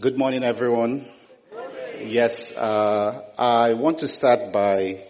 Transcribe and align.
Good 0.00 0.16
morning, 0.16 0.42
everyone. 0.42 1.06
Yes, 2.00 2.56
uh, 2.56 3.26
I 3.36 3.74
want 3.74 3.98
to 3.98 4.08
start 4.08 4.50
by 4.50 5.04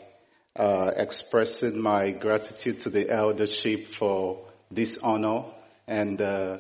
uh, 0.57 0.91
expressing 0.97 1.81
my 1.81 2.11
gratitude 2.11 2.81
to 2.81 2.91
the 2.91 3.09
eldership 3.09 3.87
for 3.87 4.45
this 4.73 4.99
honor 4.99 5.45
and 5.87 6.21
uh, 6.21 6.59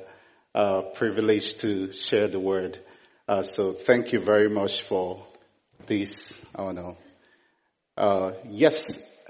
uh 0.55 0.83
privilege 0.95 1.55
to 1.63 1.91
share 1.91 2.29
the 2.29 2.39
word. 2.39 2.79
Uh, 3.27 3.43
so 3.43 3.73
thank 3.73 4.13
you 4.13 4.21
very 4.21 4.49
much 4.49 4.83
for 4.83 5.27
this 5.87 6.47
honor. 6.55 6.95
Uh, 7.97 8.35
yes, 8.49 9.21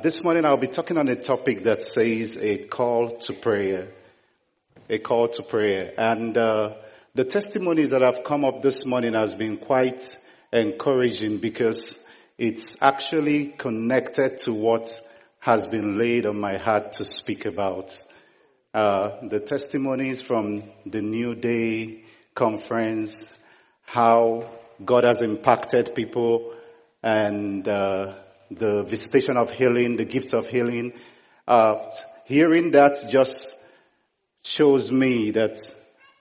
this 0.00 0.22
morning 0.22 0.44
I'll 0.44 0.56
be 0.56 0.68
talking 0.68 0.96
on 0.96 1.08
a 1.08 1.16
topic 1.16 1.64
that 1.64 1.82
says 1.82 2.38
a 2.40 2.68
call 2.68 3.18
to 3.18 3.32
prayer. 3.32 3.88
A 4.88 4.98
call 5.00 5.26
to 5.26 5.42
prayer. 5.42 5.92
And 5.98 6.38
the 7.18 7.24
testimonies 7.24 7.90
that 7.90 8.00
have 8.00 8.22
come 8.22 8.44
up 8.44 8.62
this 8.62 8.86
morning 8.86 9.14
has 9.14 9.34
been 9.34 9.56
quite 9.56 10.16
encouraging 10.52 11.38
because 11.38 11.98
it's 12.38 12.76
actually 12.80 13.46
connected 13.46 14.38
to 14.38 14.52
what 14.54 15.00
has 15.40 15.66
been 15.66 15.98
laid 15.98 16.26
on 16.26 16.38
my 16.38 16.58
heart 16.58 16.92
to 16.92 17.04
speak 17.04 17.44
about. 17.44 17.92
Uh, 18.72 19.26
the 19.26 19.40
testimonies 19.40 20.22
from 20.22 20.62
the 20.86 21.02
New 21.02 21.34
Day 21.34 22.04
conference, 22.36 23.36
how 23.82 24.48
God 24.84 25.02
has 25.02 25.20
impacted 25.20 25.96
people 25.96 26.54
and 27.02 27.66
uh, 27.66 28.14
the 28.48 28.84
visitation 28.84 29.36
of 29.36 29.50
healing, 29.50 29.96
the 29.96 30.04
gift 30.04 30.34
of 30.34 30.46
healing. 30.46 30.92
Uh, 31.48 31.90
hearing 32.26 32.70
that 32.70 33.04
just 33.10 33.56
shows 34.44 34.92
me 34.92 35.32
that 35.32 35.58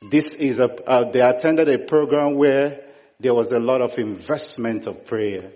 this 0.02 0.36
is 0.36 0.60
a, 0.60 0.70
uh, 0.90 1.12
they 1.12 1.22
attended 1.22 1.70
a 1.70 1.80
program 1.80 2.36
where 2.36 2.84
there 3.20 3.34
was 3.34 3.52
a 3.52 3.60
lot 3.60 3.82
of 3.82 3.98
investment 3.98 4.88
of 4.88 5.06
prayer. 5.06 5.52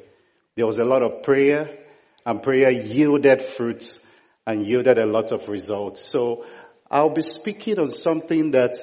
There 0.56 0.66
was 0.66 0.80
a 0.80 0.84
lot 0.84 1.04
of 1.04 1.24
prayer 1.24 1.78
and 2.26 2.42
prayer 2.42 2.72
yielded 2.72 3.42
fruits 3.42 4.04
and 4.46 4.66
yielded 4.66 4.98
a 4.98 5.06
lot 5.06 5.32
of 5.32 5.48
results. 5.48 6.02
So 6.02 6.46
I'll 6.90 7.14
be 7.14 7.22
speaking 7.22 7.80
on 7.80 7.90
something 7.90 8.52
that 8.52 8.76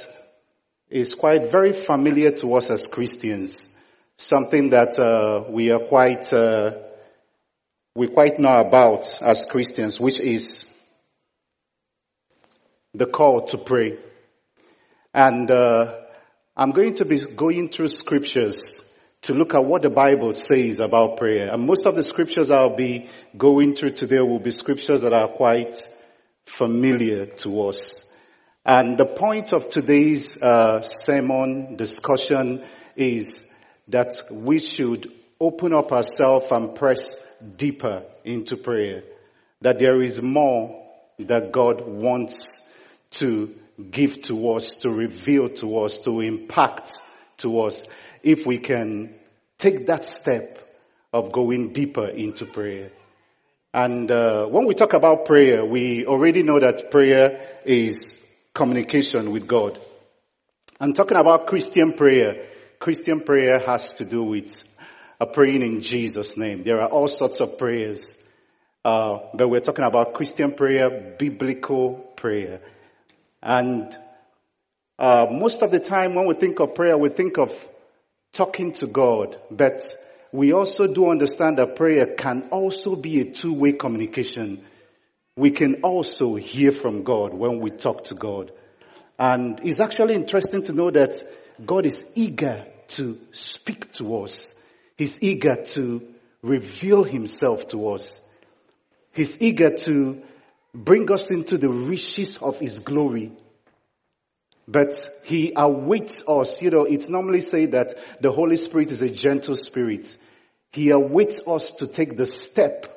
is 0.88 1.14
quite 1.14 1.50
very 1.50 1.72
familiar 1.72 2.30
to 2.30 2.54
us 2.54 2.70
as 2.70 2.86
Christians. 2.86 3.76
Something 4.16 4.70
that 4.70 4.98
uh, 4.98 5.50
we 5.50 5.70
are 5.70 5.80
quite 5.80 6.32
uh, 6.32 6.70
we 7.94 8.08
quite 8.08 8.38
know 8.38 8.54
about 8.54 9.20
as 9.22 9.44
Christians, 9.44 9.98
which 9.98 10.20
is 10.20 10.68
the 12.94 13.06
call 13.06 13.46
to 13.46 13.58
pray. 13.58 13.98
And 15.18 15.50
uh, 15.50 15.96
I'm 16.56 16.70
going 16.70 16.94
to 16.94 17.04
be 17.04 17.18
going 17.18 17.70
through 17.70 17.88
scriptures 17.88 18.96
to 19.22 19.34
look 19.34 19.52
at 19.52 19.64
what 19.64 19.82
the 19.82 19.90
Bible 19.90 20.32
says 20.32 20.78
about 20.78 21.16
prayer. 21.16 21.52
And 21.52 21.66
most 21.66 21.86
of 21.86 21.96
the 21.96 22.04
scriptures 22.04 22.52
I'll 22.52 22.76
be 22.76 23.08
going 23.36 23.74
through 23.74 23.94
today 23.94 24.20
will 24.20 24.38
be 24.38 24.52
scriptures 24.52 25.00
that 25.00 25.12
are 25.12 25.26
quite 25.26 25.74
familiar 26.46 27.26
to 27.26 27.66
us. 27.66 28.14
And 28.64 28.96
the 28.96 29.06
point 29.06 29.52
of 29.52 29.68
today's 29.68 30.40
uh, 30.40 30.82
sermon 30.82 31.74
discussion 31.74 32.62
is 32.94 33.52
that 33.88 34.14
we 34.30 34.60
should 34.60 35.10
open 35.40 35.74
up 35.74 35.90
ourselves 35.90 36.46
and 36.52 36.76
press 36.76 37.40
deeper 37.56 38.04
into 38.22 38.56
prayer. 38.56 39.02
That 39.62 39.80
there 39.80 40.00
is 40.00 40.22
more 40.22 40.80
that 41.18 41.50
God 41.50 41.88
wants 41.88 42.78
to 43.18 43.52
give 43.90 44.20
to 44.22 44.50
us, 44.52 44.76
to 44.76 44.90
reveal 44.90 45.48
to 45.48 45.78
us, 45.80 46.00
to 46.00 46.20
impact 46.20 46.90
to 47.38 47.60
us, 47.62 47.86
if 48.22 48.44
we 48.44 48.58
can 48.58 49.14
take 49.56 49.86
that 49.86 50.04
step 50.04 50.58
of 51.12 51.32
going 51.32 51.72
deeper 51.72 52.08
into 52.08 52.44
prayer. 52.44 52.90
And 53.72 54.10
uh, 54.10 54.46
when 54.46 54.66
we 54.66 54.74
talk 54.74 54.94
about 54.94 55.24
prayer, 55.24 55.64
we 55.64 56.06
already 56.06 56.42
know 56.42 56.58
that 56.58 56.90
prayer 56.90 57.60
is 57.64 58.24
communication 58.54 59.30
with 59.30 59.46
God. 59.46 59.80
I'm 60.80 60.92
talking 60.92 61.16
about 61.16 61.46
Christian 61.46 61.92
prayer. 61.92 62.48
Christian 62.78 63.20
prayer 63.20 63.60
has 63.66 63.94
to 63.94 64.04
do 64.04 64.22
with 64.22 64.62
a 65.20 65.26
praying 65.26 65.62
in 65.62 65.80
Jesus' 65.80 66.36
name. 66.36 66.62
There 66.62 66.80
are 66.80 66.88
all 66.88 67.08
sorts 67.08 67.40
of 67.40 67.58
prayers. 67.58 68.16
Uh, 68.84 69.18
but 69.34 69.48
we're 69.48 69.60
talking 69.60 69.84
about 69.84 70.14
Christian 70.14 70.52
prayer, 70.52 71.16
biblical 71.18 71.94
prayer. 72.16 72.60
And 73.42 73.96
uh, 74.98 75.26
most 75.30 75.62
of 75.62 75.70
the 75.70 75.80
time 75.80 76.14
when 76.14 76.26
we 76.26 76.34
think 76.34 76.60
of 76.60 76.74
prayer, 76.74 76.98
we 76.98 77.08
think 77.08 77.38
of 77.38 77.52
talking 78.32 78.72
to 78.72 78.86
God. 78.86 79.38
But 79.50 79.80
we 80.32 80.52
also 80.52 80.86
do 80.86 81.10
understand 81.10 81.58
that 81.58 81.76
prayer 81.76 82.14
can 82.14 82.48
also 82.50 82.96
be 82.96 83.20
a 83.20 83.30
two-way 83.30 83.72
communication. 83.72 84.64
We 85.36 85.50
can 85.52 85.82
also 85.82 86.34
hear 86.34 86.72
from 86.72 87.04
God 87.04 87.32
when 87.32 87.60
we 87.60 87.70
talk 87.70 88.04
to 88.04 88.14
God. 88.14 88.52
And 89.18 89.60
it's 89.64 89.80
actually 89.80 90.14
interesting 90.14 90.62
to 90.64 90.72
know 90.72 90.90
that 90.90 91.14
God 91.64 91.86
is 91.86 92.04
eager 92.14 92.66
to 92.88 93.18
speak 93.32 93.92
to 93.94 94.22
us. 94.22 94.54
He's 94.96 95.22
eager 95.22 95.56
to 95.56 96.14
reveal 96.42 97.04
himself 97.04 97.68
to 97.68 97.90
us. 97.90 98.20
He's 99.12 99.40
eager 99.40 99.70
to 99.70 100.22
bring 100.84 101.10
us 101.10 101.30
into 101.30 101.58
the 101.58 101.68
riches 101.68 102.36
of 102.36 102.58
His 102.58 102.78
glory. 102.78 103.32
But 104.66 104.94
He 105.24 105.52
awaits 105.56 106.22
us. 106.26 106.62
You 106.62 106.70
know, 106.70 106.84
it's 106.84 107.08
normally 107.08 107.40
said 107.40 107.72
that 107.72 107.94
the 108.20 108.32
Holy 108.32 108.56
Spirit 108.56 108.90
is 108.90 109.02
a 109.02 109.08
gentle 109.08 109.54
spirit. 109.54 110.16
He 110.72 110.90
awaits 110.90 111.40
us 111.46 111.72
to 111.72 111.86
take 111.86 112.16
the 112.16 112.26
step 112.26 112.94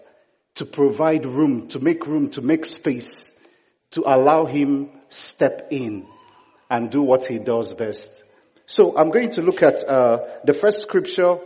to 0.56 0.66
provide 0.66 1.26
room, 1.26 1.70
to 1.70 1.80
make 1.80 2.06
room, 2.06 2.30
to 2.32 2.42
make 2.42 2.66
space, 2.66 3.40
to 3.92 4.02
allow 4.02 4.46
Him 4.46 4.92
step 5.10 5.68
in 5.72 6.06
and 6.70 6.92
do 6.92 7.02
what 7.02 7.26
He 7.26 7.40
does 7.40 7.74
best. 7.74 8.24
So 8.66 8.98
I'm 8.98 9.10
going 9.10 9.32
to 9.32 9.42
look 9.42 9.64
at 9.64 9.84
uh, 9.84 10.20
the 10.46 10.54
first 10.54 10.82
scripture 10.82 11.38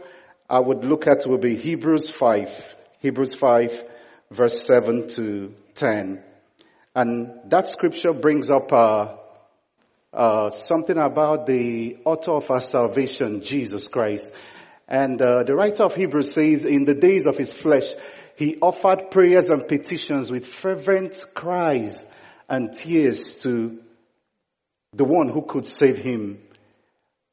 I 0.49 0.59
would 0.59 0.85
look 0.85 1.07
at 1.07 1.25
will 1.25 1.39
be 1.39 1.55
Hebrews 1.55 2.11
5. 2.11 2.75
Hebrews 2.99 3.35
5 3.35 3.83
verse 4.31 4.65
7 4.65 5.07
to 5.09 5.53
10. 5.75 6.23
And 6.95 7.51
that 7.51 7.67
scripture 7.67 8.13
brings 8.13 8.49
up 8.49 8.71
uh, 8.71 9.15
uh, 10.13 10.49
something 10.49 10.97
about 10.97 11.45
the 11.45 11.97
author 12.05 12.31
of 12.31 12.49
our 12.49 12.61
salvation, 12.61 13.41
Jesus 13.41 13.87
Christ. 13.87 14.33
And 14.87 15.21
uh, 15.21 15.43
the 15.45 15.55
writer 15.55 15.83
of 15.83 15.95
Hebrews 15.95 16.31
says, 16.31 16.63
in 16.63 16.85
the 16.85 16.93
days 16.93 17.25
of 17.25 17.37
his 17.37 17.53
flesh, 17.53 17.93
he 18.35 18.57
offered 18.61 19.11
prayers 19.11 19.49
and 19.49 19.67
petitions 19.67 20.31
with 20.31 20.47
fervent 20.47 21.21
cries 21.33 22.05
and 22.47 22.73
tears 22.73 23.35
to 23.37 23.81
the 24.93 25.03
one 25.05 25.27
who 25.29 25.41
could 25.41 25.65
save 25.65 25.97
him. 25.97 26.39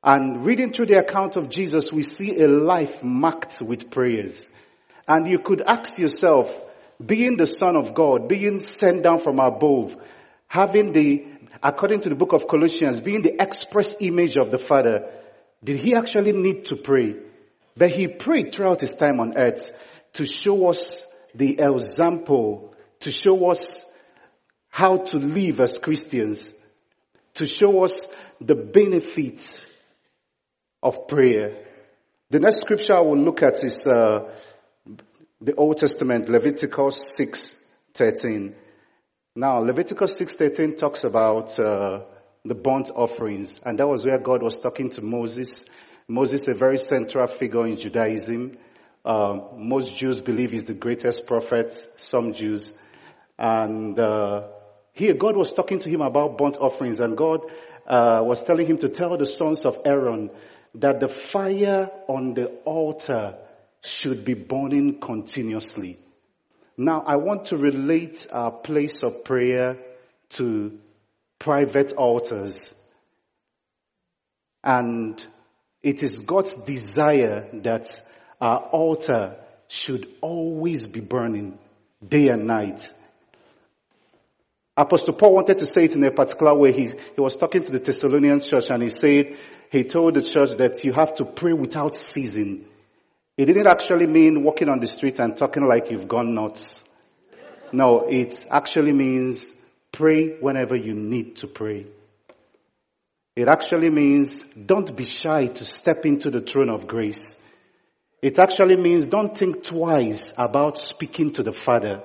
And 0.03 0.44
reading 0.44 0.72
through 0.72 0.86
the 0.86 0.98
account 0.98 1.36
of 1.36 1.48
Jesus, 1.48 1.92
we 1.92 2.03
see 2.03 2.41
a 2.41 2.48
life 2.48 3.03
marked 3.04 3.62
with 3.62 3.91
prayers. 3.91 4.50
And 5.06 5.28
you 5.28 5.38
could 5.38 5.62
ask 5.64 5.98
yourself, 5.98 6.53
being 7.04 7.36
the 7.36 7.46
son 7.46 7.76
of 7.76 7.94
God, 7.94 8.28
being 8.28 8.58
sent 8.58 9.02
down 9.02 9.18
from 9.18 9.38
above, 9.38 9.96
having 10.46 10.92
the, 10.92 11.26
according 11.62 12.00
to 12.00 12.08
the 12.08 12.14
book 12.14 12.32
of 12.32 12.46
Colossians, 12.46 13.00
being 13.00 13.22
the 13.22 13.40
express 13.42 13.96
image 14.00 14.36
of 14.36 14.50
the 14.50 14.58
Father, 14.58 15.10
did 15.64 15.78
he 15.78 15.94
actually 15.94 16.32
need 16.32 16.66
to 16.66 16.76
pray? 16.76 17.16
But 17.76 17.91
he 17.91 18.08
prayed 18.08 18.52
throughout 18.52 18.80
his 18.80 18.94
time 18.94 19.20
on 19.20 19.36
earth 19.36 19.72
to 20.14 20.26
show 20.26 20.68
us 20.68 21.06
the 21.34 21.58
example, 21.60 22.74
to 23.00 23.10
show 23.10 23.50
us 23.50 23.86
how 24.68 24.98
to 24.98 25.18
live 25.18 25.60
as 25.60 25.78
Christians, 25.78 26.54
to 27.34 27.46
show 27.46 27.84
us 27.84 28.06
the 28.41 28.54
benefits 28.54 29.64
of 30.82 31.08
prayer. 31.08 31.64
The 32.30 32.41
next 32.41 32.60
scripture 32.60 32.97
I 32.97 33.00
will 33.00 33.18
look 33.18 33.42
at 33.42 33.62
is 33.65 33.86
uh, 33.86 34.30
the 35.42 35.56
Old 35.56 35.77
Testament, 35.77 36.28
Leviticus 36.28 37.16
6:13. 37.18 38.54
Now, 39.34 39.59
Leviticus 39.59 40.16
6:13 40.16 40.77
talks 40.77 41.03
about 41.03 41.59
uh, 41.59 42.03
the 42.44 42.54
burnt 42.54 42.91
offerings, 42.94 43.60
and 43.65 43.78
that 43.78 43.89
was 43.89 44.04
where 44.04 44.18
God 44.18 44.42
was 44.42 44.60
talking 44.60 44.91
to 44.91 45.03
Moses. 45.03 45.65
Moses, 46.06 46.47
a 46.47 46.54
very 46.54 46.78
central 46.78 47.27
figure 47.27 47.66
in 47.66 47.77
Judaism. 47.77 48.56
Uh, 49.04 49.39
most 49.56 49.97
Jews 49.97 50.21
believe 50.21 50.53
he's 50.53 50.66
the 50.66 50.74
greatest 50.74 51.27
prophet. 51.27 51.72
Some 51.97 52.34
Jews, 52.34 52.74
and 53.36 53.98
uh, 53.98 54.44
here 54.92 55.15
God 55.15 55.36
was 55.36 55.53
talking 55.53 55.80
to 55.80 55.91
him 55.91 56.03
about 56.03 56.39
burnt 56.39 56.59
offerings, 56.59 57.00
and 57.00 57.16
God 57.16 57.50
uh, 57.89 58.21
was 58.22 58.44
telling 58.44 58.66
him 58.66 58.78
to 58.78 58.89
tell 58.89 59.16
the 59.16 59.27
sons 59.27 59.65
of 59.66 59.80
Aaron 59.84 60.30
that 60.77 61.00
the 61.00 61.09
fire 61.09 61.91
on 62.06 62.34
the 62.34 62.47
altar 62.65 63.34
should 63.84 64.24
be 64.24 64.34
burning 64.34 65.00
continuously. 65.00 65.98
Now 66.76 67.02
I 67.06 67.16
want 67.16 67.46
to 67.46 67.56
relate 67.56 68.26
our 68.32 68.50
place 68.50 69.02
of 69.02 69.24
prayer 69.24 69.78
to 70.30 70.78
private 71.38 71.92
altars. 71.92 72.74
And 74.64 75.22
It 75.82 76.02
is 76.02 76.20
God's 76.20 76.54
desire 76.64 77.48
that 77.54 77.86
our 78.40 78.58
altar 78.58 79.36
should 79.68 80.06
always 80.20 80.86
be 80.86 81.00
burning 81.00 81.58
day 82.06 82.28
and 82.28 82.46
night. 82.46 82.92
Apostle 84.76 85.14
Paul 85.14 85.34
wanted 85.34 85.58
to 85.58 85.66
say 85.66 85.84
it 85.84 85.96
in 85.96 86.04
a 86.04 86.10
particular 86.10 86.54
way. 86.54 86.72
He, 86.72 86.86
he 86.86 87.20
was 87.20 87.36
talking 87.36 87.62
to 87.64 87.72
the 87.72 87.78
Thessalonian 87.78 88.40
church 88.40 88.70
and 88.70 88.82
he 88.82 88.88
said, 88.88 89.36
he 89.70 89.84
told 89.84 90.14
the 90.14 90.22
church 90.22 90.52
that 90.56 90.82
you 90.84 90.92
have 90.92 91.14
to 91.16 91.24
pray 91.24 91.52
without 91.52 91.96
ceasing. 91.96 92.64
It 93.36 93.46
didn't 93.46 93.66
actually 93.66 94.06
mean 94.06 94.42
walking 94.42 94.68
on 94.68 94.78
the 94.78 94.86
street 94.86 95.18
and 95.18 95.36
talking 95.36 95.66
like 95.66 95.90
you've 95.90 96.08
gone 96.08 96.34
nuts. 96.34 96.84
No, 97.72 98.06
it 98.08 98.44
actually 98.50 98.92
means 98.92 99.52
pray 99.90 100.36
whenever 100.38 100.76
you 100.76 100.94
need 100.94 101.36
to 101.36 101.46
pray. 101.46 101.86
It 103.34 103.48
actually 103.48 103.88
means 103.88 104.42
don't 104.42 104.94
be 104.94 105.04
shy 105.04 105.46
to 105.46 105.64
step 105.64 106.04
into 106.04 106.30
the 106.30 106.42
throne 106.42 106.68
of 106.68 106.86
grace. 106.86 107.40
It 108.20 108.38
actually 108.38 108.76
means 108.76 109.06
don't 109.06 109.36
think 109.36 109.64
twice 109.64 110.34
about 110.38 110.76
speaking 110.76 111.32
to 111.32 111.42
the 111.42 111.52
Father. 111.52 112.02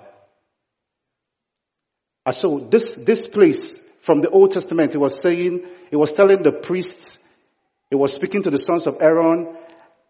And 2.26 2.34
so 2.34 2.60
this, 2.60 2.96
this 2.96 3.28
place 3.28 3.80
from 4.02 4.22
the 4.22 4.30
Old 4.30 4.52
Testament, 4.52 4.96
it 4.96 5.00
was 5.00 5.22
saying, 5.22 5.68
it 5.92 5.98
was 5.98 6.14
telling 6.14 6.44
the 6.44 6.54
priests, 6.54 7.20
it 7.92 7.96
was 7.96 8.14
speaking 8.14 8.42
to 8.44 8.50
the 8.50 8.58
sons 8.58 8.88
of 8.88 8.98
Aaron, 9.02 9.56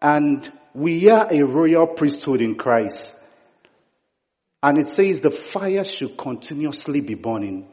and 0.00 0.50
we 0.74 1.08
are 1.08 1.26
a 1.30 1.42
royal 1.42 1.86
priesthood 1.86 2.40
in 2.40 2.54
Christ. 2.54 3.16
And 4.62 4.78
it 4.78 4.88
says 4.88 5.20
the 5.20 5.30
fire 5.30 5.84
should 5.84 6.16
continuously 6.16 7.00
be 7.00 7.14
burning. 7.14 7.68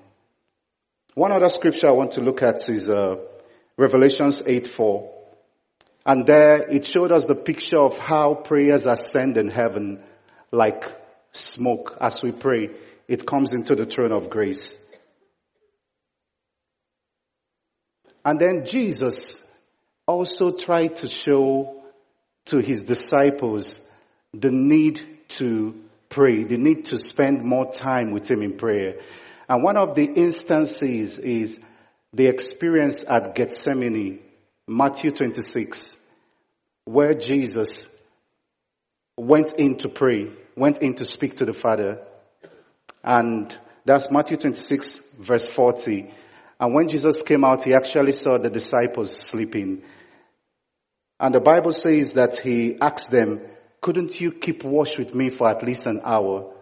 One 1.14 1.32
other 1.32 1.50
scripture 1.50 1.90
I 1.90 1.94
want 1.94 2.14
to 2.14 2.22
look 2.22 2.42
at 2.44 2.58
is 2.70 2.90
uh, 2.90 3.16
Revelations 3.78 4.44
8 4.46 4.68
4. 4.68 5.12
And 6.06 6.26
there 6.28 6.70
it 6.70 6.86
showed 6.86 7.12
us 7.12 7.26
the 7.26 7.36
picture 7.36 7.80
of 7.80 7.98
how 7.98 8.36
prayers 8.36 8.86
ascend 8.86 9.38
in 9.38 9.50
heaven 9.50 10.04
like 10.52 10.86
smoke 11.32 11.98
as 12.00 12.22
we 12.22 12.32
pray. 12.32 12.70
It 13.08 13.26
comes 13.26 13.54
into 13.54 13.76
the 13.76 13.86
throne 13.86 14.12
of 14.12 14.30
grace. 14.30 14.82
And 18.24 18.40
then 18.40 18.66
Jesus 18.66 19.42
also 20.08 20.52
tried 20.52 20.98
to 20.98 21.08
show 21.08 21.75
to 22.46 22.60
his 22.60 22.84
disciples 22.84 23.82
the 24.34 24.52
need 24.52 25.02
to 25.30 25.82
pray, 26.10 26.44
the 26.44 26.58
need 26.58 26.86
to 26.86 26.98
spend 26.98 27.44
more 27.44 27.72
time 27.72 28.12
with 28.12 28.30
him 28.30 28.42
in 28.42 28.58
prayer. 28.58 28.96
And 29.48 29.64
one 29.64 29.78
of 29.78 29.96
the 29.96 30.06
instances 30.06 31.18
is 31.20 31.60
the 32.14 32.28
experience 32.28 33.04
at 33.08 33.36
Gethsemane, 33.36 34.20
Matthew 34.68 35.12
26, 35.12 36.00
where 36.86 37.14
Jesus 37.14 37.88
went 39.18 39.54
in 39.54 39.78
to 39.78 39.90
pray, 39.90 40.32
went 40.56 40.80
in 40.80 40.96
to 40.96 41.06
speak 41.06 41.38
to 41.38 41.46
the 41.46 41.54
Father. 41.54 42.02
And 43.04 43.56
that's 43.86 44.10
Matthew 44.10 44.38
26 44.38 45.00
verse 45.20 45.48
40. 45.48 46.12
And 46.60 46.74
when 46.74 46.88
Jesus 46.88 47.22
came 47.22 47.44
out, 47.44 47.64
he 47.64 47.74
actually 47.74 48.14
saw 48.14 48.38
the 48.38 48.50
disciples 48.50 49.16
sleeping. 49.16 49.84
And 51.20 51.34
the 51.34 51.40
Bible 51.40 51.72
says 51.72 52.14
that 52.14 52.38
he 52.38 52.78
asked 52.80 53.10
them, 53.10 53.42
couldn't 53.82 54.20
you 54.20 54.32
keep 54.32 54.64
watch 54.64 54.98
with 54.98 55.14
me 55.14 55.30
for 55.30 55.50
at 55.50 55.64
least 55.64 55.86
an 55.86 56.02
hour? 56.04 56.54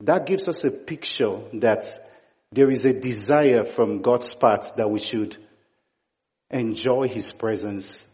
That 0.00 0.26
gives 0.26 0.48
us 0.48 0.64
a 0.64 0.70
picture 0.70 1.40
that 1.54 1.84
there 2.52 2.70
is 2.70 2.84
a 2.84 2.92
desire 2.92 3.64
from 3.64 4.02
God's 4.02 4.34
part 4.34 4.76
that 4.76 4.90
we 4.90 4.98
should 4.98 5.36
enjoy 6.50 7.06
His 7.06 7.30
presence. 7.30 8.06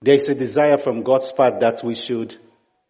There 0.00 0.16
is 0.16 0.28
a 0.28 0.34
desire 0.34 0.76
from 0.76 1.04
God's 1.04 1.30
part 1.30 1.60
that 1.60 1.84
we 1.84 1.94
should 1.94 2.36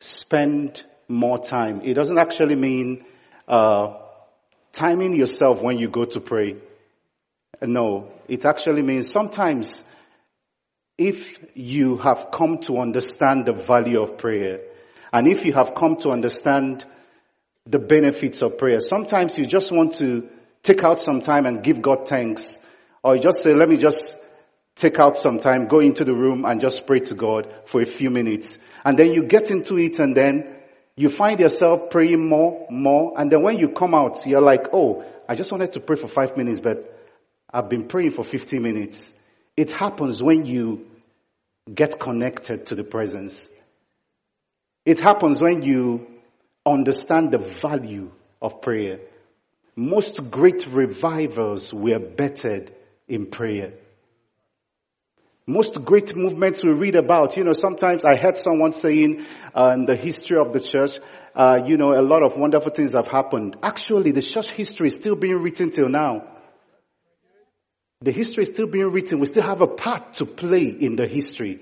spend 0.01 0.83
more 1.09 1.39
time. 1.39 1.83
It 1.85 1.95
doesn't 1.95 2.19
actually 2.19 2.55
mean 2.55 3.05
uh, 3.47 3.99
timing 4.73 5.15
yourself 5.15 5.61
when 5.63 5.79
you 5.79 5.91
go 5.91 6.07
to 6.07 6.21
pray. 6.21 6.57
No, 7.61 8.11
it 8.29 8.47
actually 8.47 8.83
means 8.83 9.11
sometimes 9.11 9.85
if 10.99 11.35
you 11.55 11.97
have 11.99 12.31
come 12.33 12.59
to 12.63 12.79
understand 12.79 13.47
the 13.47 13.53
value 13.53 14.03
of 14.03 14.19
prayer, 14.19 14.61
and 15.13 15.29
if 15.29 15.45
you 15.45 15.53
have 15.53 15.75
come 15.75 15.97
to 15.97 16.11
understand 16.11 16.85
the 17.67 17.79
benefits 17.79 18.43
of 18.43 18.59
prayer. 18.59 18.81
Sometimes 18.81 19.39
you 19.39 19.47
just 19.47 19.71
want 19.71 19.95
to 19.95 20.29
take 20.63 20.83
out 20.83 20.99
some 20.99 21.21
time 21.21 21.47
and 21.47 21.63
give 21.63 21.81
God 21.81 22.09
thanks. 22.09 22.59
Or 23.03 23.17
you 23.17 23.23
just 23.23 23.43
say, 23.43 23.55
let 23.55 23.69
me 23.69 23.77
just 23.77 24.17
take 24.75 24.99
out 24.99 25.17
some 25.17 25.39
time, 25.39 25.69
go 25.69 25.81
into 25.81 26.05
the 26.05 26.15
room 26.15 26.45
and 26.45 26.61
just 26.61 26.87
pray 26.87 27.01
to 27.01 27.15
God 27.15 27.53
for 27.67 27.81
a 27.81 27.87
few 27.87 28.11
minutes. 28.11 28.59
And 28.85 28.99
then 28.99 29.13
you 29.13 29.25
get 29.25 29.51
into 29.51 29.77
it 29.79 29.99
and 29.99 30.17
then 30.17 30.57
you 30.97 31.09
find 31.09 31.39
yourself 31.39 31.91
praying 31.91 32.29
more, 32.29 32.67
more. 32.71 33.15
And 33.17 33.31
then 33.31 33.43
when 33.43 33.59
you 33.59 33.69
come 33.69 33.95
out, 33.95 34.27
you're 34.27 34.41
like, 34.41 34.69
oh, 34.73 35.05
I 35.29 35.35
just 35.35 35.53
wanted 35.53 35.73
to 35.73 35.81
pray 35.81 35.97
for 35.97 36.09
five 36.09 36.37
minutes, 36.37 36.61
but 36.61 36.93
I've 37.53 37.69
been 37.69 37.87
praying 37.87 38.13
for 38.13 38.25
50 38.25 38.59
minutes. 38.59 39.13
It 39.57 39.71
happens 39.71 40.23
when 40.23 40.47
you 40.47 40.87
get 41.73 42.01
connected 42.01 42.67
to 42.67 42.75
the 42.75 42.85
presence. 42.85 43.49
It 44.85 44.99
happens 44.99 45.43
when 45.43 45.63
you 45.63 46.07
understand 46.67 47.31
the 47.31 47.39
value 47.39 48.11
of 48.41 48.61
prayer. 48.61 49.01
Most 49.77 50.31
great 50.31 50.67
revivals 50.67 51.73
were 51.73 51.99
bettered 51.99 52.75
in 53.09 53.27
prayer. 53.27 53.75
Most 55.47 55.85
great 55.85 56.15
movements 56.15 56.63
we 56.63 56.71
read 56.71 56.95
about, 56.95 57.37
you 57.37 57.45
know, 57.45 57.53
sometimes 57.53 58.05
I 58.05 58.17
heard 58.17 58.37
someone 58.37 58.73
saying 58.73 59.27
uh, 59.57 59.73
in 59.75 59.87
the 59.87 59.97
history 59.97 60.39
of 60.39 60.53
the 60.53 60.61
church, 60.61 60.99
uh, 61.35 61.63
you 61.67 61.77
know, 61.77 61.93
a 61.93 62.03
lot 62.03 62.23
of 62.23 62.37
wonderful 62.37 62.71
things 62.71 62.93
have 62.95 63.09
happened. 63.09 63.57
Actually, 63.63 64.13
the 64.13 64.23
church 64.23 64.51
history 64.53 64.89
is 64.89 64.95
still 64.95 65.17
being 65.17 65.43
written 65.43 65.71
till 65.71 65.89
now. 65.89 66.29
The 68.03 68.11
history 68.11 68.43
is 68.43 68.49
still 68.49 68.67
being 68.67 68.91
written. 68.91 69.21
We 69.21 69.27
still 69.27 69.45
have 69.45 69.61
a 69.61 69.69
part 69.69 70.15
to 70.15 70.27
play 70.27 70.67
in 70.67 70.97
the 70.97 71.07
history. 71.07 71.61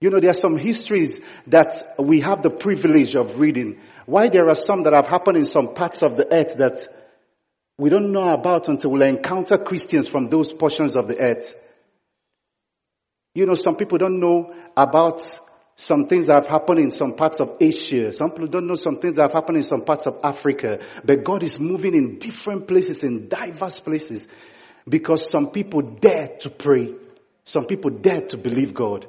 You 0.00 0.10
know, 0.10 0.18
there 0.18 0.30
are 0.30 0.34
some 0.34 0.56
histories 0.56 1.20
that 1.46 1.94
we 1.98 2.20
have 2.20 2.42
the 2.42 2.50
privilege 2.50 3.14
of 3.14 3.38
reading. 3.38 3.78
Why 4.06 4.28
there 4.30 4.48
are 4.48 4.54
some 4.54 4.82
that 4.84 4.94
have 4.94 5.06
happened 5.06 5.36
in 5.36 5.44
some 5.44 5.74
parts 5.74 6.02
of 6.02 6.16
the 6.16 6.32
earth 6.32 6.56
that 6.56 6.88
we 7.78 7.90
don't 7.90 8.12
know 8.12 8.32
about 8.32 8.68
until 8.68 8.90
we 8.92 9.06
encounter 9.06 9.58
Christians 9.58 10.08
from 10.08 10.28
those 10.28 10.52
portions 10.52 10.96
of 10.96 11.06
the 11.06 11.18
earth. 11.18 11.54
You 13.34 13.46
know, 13.46 13.54
some 13.54 13.76
people 13.76 13.98
don't 13.98 14.20
know 14.20 14.54
about 14.76 15.20
some 15.76 16.06
things 16.06 16.26
that 16.26 16.36
have 16.36 16.48
happened 16.48 16.80
in 16.80 16.90
some 16.90 17.14
parts 17.14 17.40
of 17.40 17.56
Asia. 17.60 18.12
Some 18.12 18.30
people 18.30 18.46
don't 18.46 18.66
know 18.66 18.74
some 18.74 18.98
things 18.98 19.16
that 19.16 19.22
have 19.22 19.32
happened 19.32 19.58
in 19.58 19.62
some 19.62 19.82
parts 19.82 20.06
of 20.06 20.18
Africa. 20.22 20.80
But 21.04 21.24
God 21.24 21.42
is 21.42 21.58
moving 21.58 21.94
in 21.94 22.18
different 22.18 22.66
places, 22.66 23.04
in 23.04 23.28
diverse 23.28 23.80
places. 23.80 24.26
Because 24.88 25.28
some 25.28 25.50
people 25.50 25.82
dare 25.82 26.36
to 26.40 26.50
pray. 26.50 26.94
Some 27.44 27.66
people 27.66 27.90
dare 27.90 28.22
to 28.28 28.36
believe 28.36 28.74
God. 28.74 29.06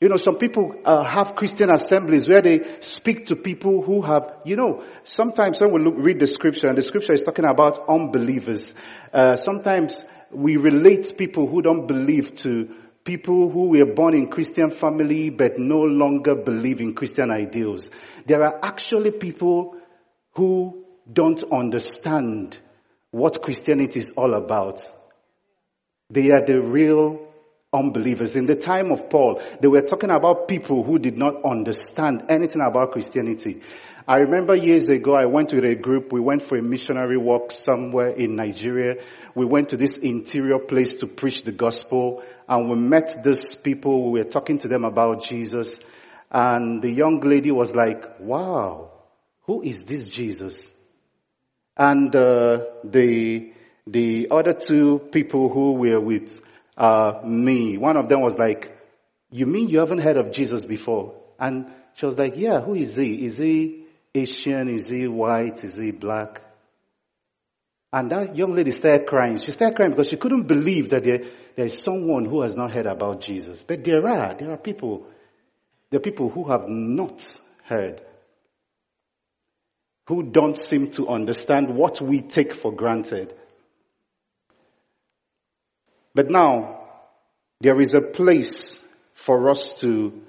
You 0.00 0.08
know, 0.08 0.16
some 0.16 0.36
people 0.36 0.76
uh, 0.84 1.02
have 1.02 1.34
Christian 1.34 1.72
assemblies 1.72 2.28
where 2.28 2.40
they 2.40 2.78
speak 2.78 3.26
to 3.26 3.36
people 3.36 3.82
who 3.82 4.00
have, 4.02 4.32
you 4.44 4.54
know, 4.54 4.84
sometimes 5.02 5.60
when 5.60 5.72
we 5.72 5.82
look, 5.82 5.94
read 5.96 6.20
the 6.20 6.26
scripture 6.28 6.68
and 6.68 6.78
the 6.78 6.82
scripture 6.82 7.14
is 7.14 7.22
talking 7.22 7.44
about 7.44 7.88
unbelievers, 7.88 8.76
uh, 9.12 9.34
sometimes 9.34 10.04
we 10.30 10.56
relate 10.56 11.14
people 11.18 11.48
who 11.48 11.62
don't 11.62 11.88
believe 11.88 12.32
to 12.36 12.72
people 13.02 13.50
who 13.50 13.70
were 13.70 13.92
born 13.92 14.14
in 14.14 14.28
Christian 14.28 14.70
family 14.70 15.30
but 15.30 15.58
no 15.58 15.80
longer 15.80 16.36
believe 16.36 16.80
in 16.80 16.94
Christian 16.94 17.32
ideals. 17.32 17.90
There 18.24 18.42
are 18.42 18.60
actually 18.62 19.10
people 19.10 19.78
who 20.34 20.84
don't 21.12 21.42
understand 21.50 22.56
what 23.10 23.42
Christianity 23.42 24.00
is 24.00 24.12
all 24.12 24.34
about. 24.34 24.82
They 26.10 26.30
are 26.30 26.44
the 26.44 26.60
real 26.60 27.28
unbelievers. 27.72 28.36
In 28.36 28.46
the 28.46 28.56
time 28.56 28.90
of 28.92 29.10
Paul, 29.10 29.42
they 29.60 29.68
were 29.68 29.82
talking 29.82 30.10
about 30.10 30.48
people 30.48 30.82
who 30.82 30.98
did 30.98 31.16
not 31.16 31.44
understand 31.44 32.24
anything 32.28 32.62
about 32.62 32.92
Christianity. 32.92 33.60
I 34.06 34.20
remember 34.20 34.54
years 34.54 34.88
ago, 34.88 35.14
I 35.14 35.26
went 35.26 35.50
to 35.50 35.62
a 35.62 35.74
group, 35.74 36.12
we 36.12 36.20
went 36.20 36.40
for 36.40 36.56
a 36.56 36.62
missionary 36.62 37.18
walk 37.18 37.50
somewhere 37.50 38.08
in 38.08 38.36
Nigeria. 38.36 39.04
We 39.34 39.44
went 39.44 39.68
to 39.70 39.76
this 39.76 39.98
interior 39.98 40.58
place 40.58 40.96
to 40.96 41.06
preach 41.06 41.42
the 41.42 41.52
gospel 41.52 42.24
and 42.48 42.70
we 42.70 42.76
met 42.76 43.22
these 43.22 43.54
people, 43.54 44.10
we 44.10 44.20
were 44.20 44.30
talking 44.30 44.56
to 44.60 44.68
them 44.68 44.84
about 44.84 45.24
Jesus 45.24 45.80
and 46.30 46.80
the 46.80 46.90
young 46.90 47.20
lady 47.20 47.50
was 47.50 47.74
like, 47.74 48.18
wow, 48.18 48.92
who 49.42 49.62
is 49.62 49.84
this 49.84 50.08
Jesus? 50.08 50.72
And 51.78 52.14
uh, 52.14 52.64
the 52.84 53.52
the 53.86 54.28
other 54.30 54.52
two 54.52 54.98
people 54.98 55.48
who 55.48 55.74
were 55.74 56.00
with 56.00 56.40
uh, 56.76 57.20
me. 57.24 57.76
One 57.76 57.96
of 57.96 58.08
them 58.08 58.20
was 58.20 58.36
like, 58.36 58.76
you 59.30 59.46
mean 59.46 59.68
you 59.68 59.80
haven't 59.80 59.98
heard 59.98 60.16
of 60.16 60.32
Jesus 60.32 60.64
before? 60.64 61.14
And 61.38 61.72
she 61.94 62.06
was 62.06 62.18
like, 62.18 62.36
yeah, 62.36 62.60
who 62.60 62.74
is 62.74 62.96
he? 62.96 63.24
Is 63.24 63.38
he 63.38 63.84
Asian? 64.14 64.68
Is 64.68 64.88
he 64.88 65.06
white? 65.06 65.64
Is 65.64 65.76
he 65.76 65.90
black? 65.90 66.42
And 67.92 68.10
that 68.10 68.36
young 68.36 68.54
lady 68.54 68.70
started 68.70 69.06
crying. 69.06 69.38
She 69.38 69.50
started 69.50 69.76
crying 69.76 69.92
because 69.92 70.08
she 70.08 70.16
couldn't 70.16 70.46
believe 70.46 70.90
that 70.90 71.04
there, 71.04 71.20
there 71.56 71.64
is 71.64 71.80
someone 71.80 72.26
who 72.26 72.42
has 72.42 72.54
not 72.54 72.70
heard 72.70 72.86
about 72.86 73.22
Jesus. 73.22 73.64
But 73.64 73.82
there 73.84 74.06
are, 74.06 74.34
there 74.34 74.50
are 74.50 74.58
people, 74.58 75.06
there 75.90 75.98
are 75.98 76.02
people 76.02 76.28
who 76.28 76.44
have 76.50 76.68
not 76.68 77.40
heard, 77.64 78.02
who 80.08 80.22
don't 80.22 80.56
seem 80.56 80.90
to 80.90 81.06
understand 81.08 81.76
what 81.76 82.00
we 82.00 82.22
take 82.22 82.54
for 82.54 82.72
granted. 82.72 83.34
But 86.14 86.30
now, 86.30 86.80
there 87.60 87.78
is 87.78 87.92
a 87.92 88.00
place 88.00 88.82
for 89.12 89.50
us 89.50 89.80
to 89.80 90.22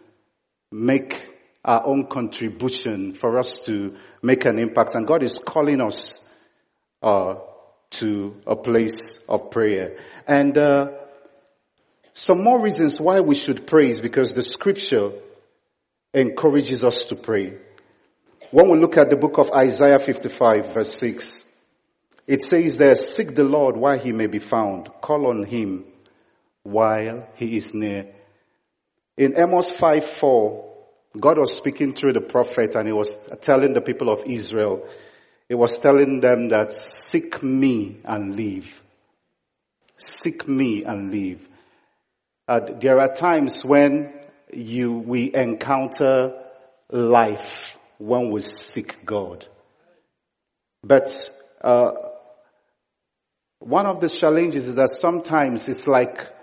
make 0.69 1.33
our 1.63 1.87
own 1.87 2.07
contribution, 2.07 3.13
for 3.13 3.39
us 3.39 3.59
to 3.61 3.95
make 4.21 4.43
an 4.43 4.59
impact. 4.59 4.95
And 4.95 5.07
God 5.07 5.23
is 5.23 5.39
calling 5.39 5.79
us 5.79 6.19
uh, 7.01 7.35
to 7.91 8.35
a 8.45 8.57
place 8.57 9.23
of 9.29 9.49
prayer. 9.49 9.97
And 10.27 10.57
uh, 10.57 10.89
some 12.13 12.43
more 12.43 12.61
reasons 12.61 12.99
why 12.99 13.21
we 13.21 13.35
should 13.35 13.65
pray 13.65 13.87
is 13.89 14.01
because 14.01 14.33
the 14.33 14.41
scripture 14.41 15.11
encourages 16.13 16.83
us 16.83 17.05
to 17.05 17.15
pray. 17.15 17.59
When 18.51 18.71
we 18.71 18.79
look 18.79 18.97
at 18.97 19.11
the 19.11 19.15
book 19.15 19.37
of 19.37 19.51
Isaiah 19.51 19.99
55 19.99 20.73
verse 20.73 20.97
6, 20.97 21.45
it 22.25 22.41
says 22.41 22.77
there, 22.77 22.95
seek 22.95 23.35
the 23.35 23.43
Lord 23.43 23.77
while 23.77 23.99
he 23.99 24.11
may 24.11 24.25
be 24.25 24.39
found. 24.39 24.89
Call 25.01 25.27
on 25.27 25.43
him 25.43 25.85
while 26.63 27.27
he 27.35 27.57
is 27.57 27.75
near. 27.75 28.07
In 29.17 29.37
Amos 29.37 29.71
5 29.71 30.03
4, 30.03 30.73
God 31.19 31.37
was 31.37 31.55
speaking 31.55 31.93
through 31.93 32.13
the 32.13 32.21
prophet 32.21 32.75
and 32.75 32.87
he 32.87 32.93
was 32.93 33.15
telling 33.41 33.73
the 33.73 33.81
people 33.81 34.09
of 34.09 34.23
Israel, 34.25 34.87
he 35.47 35.53
was 35.53 35.77
telling 35.77 36.19
them 36.19 36.49
that 36.49 36.71
seek 36.71 37.43
me 37.43 37.99
and 38.03 38.35
live. 38.35 38.67
Seek 39.97 40.47
me 40.47 40.85
and 40.85 41.11
live. 41.11 41.47
Uh, 42.47 42.61
there 42.79 42.99
are 42.99 43.13
times 43.13 43.63
when 43.63 44.11
you, 44.51 44.93
we 44.93 45.33
encounter 45.35 46.33
life 46.89 47.78
when 47.99 48.31
we 48.31 48.41
seek 48.41 49.05
God. 49.05 49.45
But, 50.83 51.09
uh, 51.61 51.91
one 53.59 53.85
of 53.85 53.99
the 53.99 54.09
challenges 54.09 54.69
is 54.69 54.75
that 54.75 54.89
sometimes 54.89 55.67
it's 55.67 55.85
like, 55.85 56.33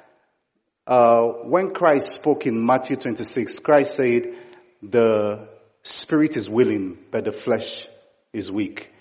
uh, 0.86 1.22
when 1.44 1.70
Christ 1.70 2.10
spoke 2.10 2.46
in 2.46 2.64
Matthew 2.64 2.96
26, 2.96 3.58
Christ 3.60 3.96
said, 3.96 4.36
the 4.82 5.48
spirit 5.82 6.36
is 6.36 6.48
willing, 6.48 6.98
but 7.10 7.24
the 7.24 7.32
flesh 7.32 7.86
is 8.32 8.52
weak. 8.52 8.92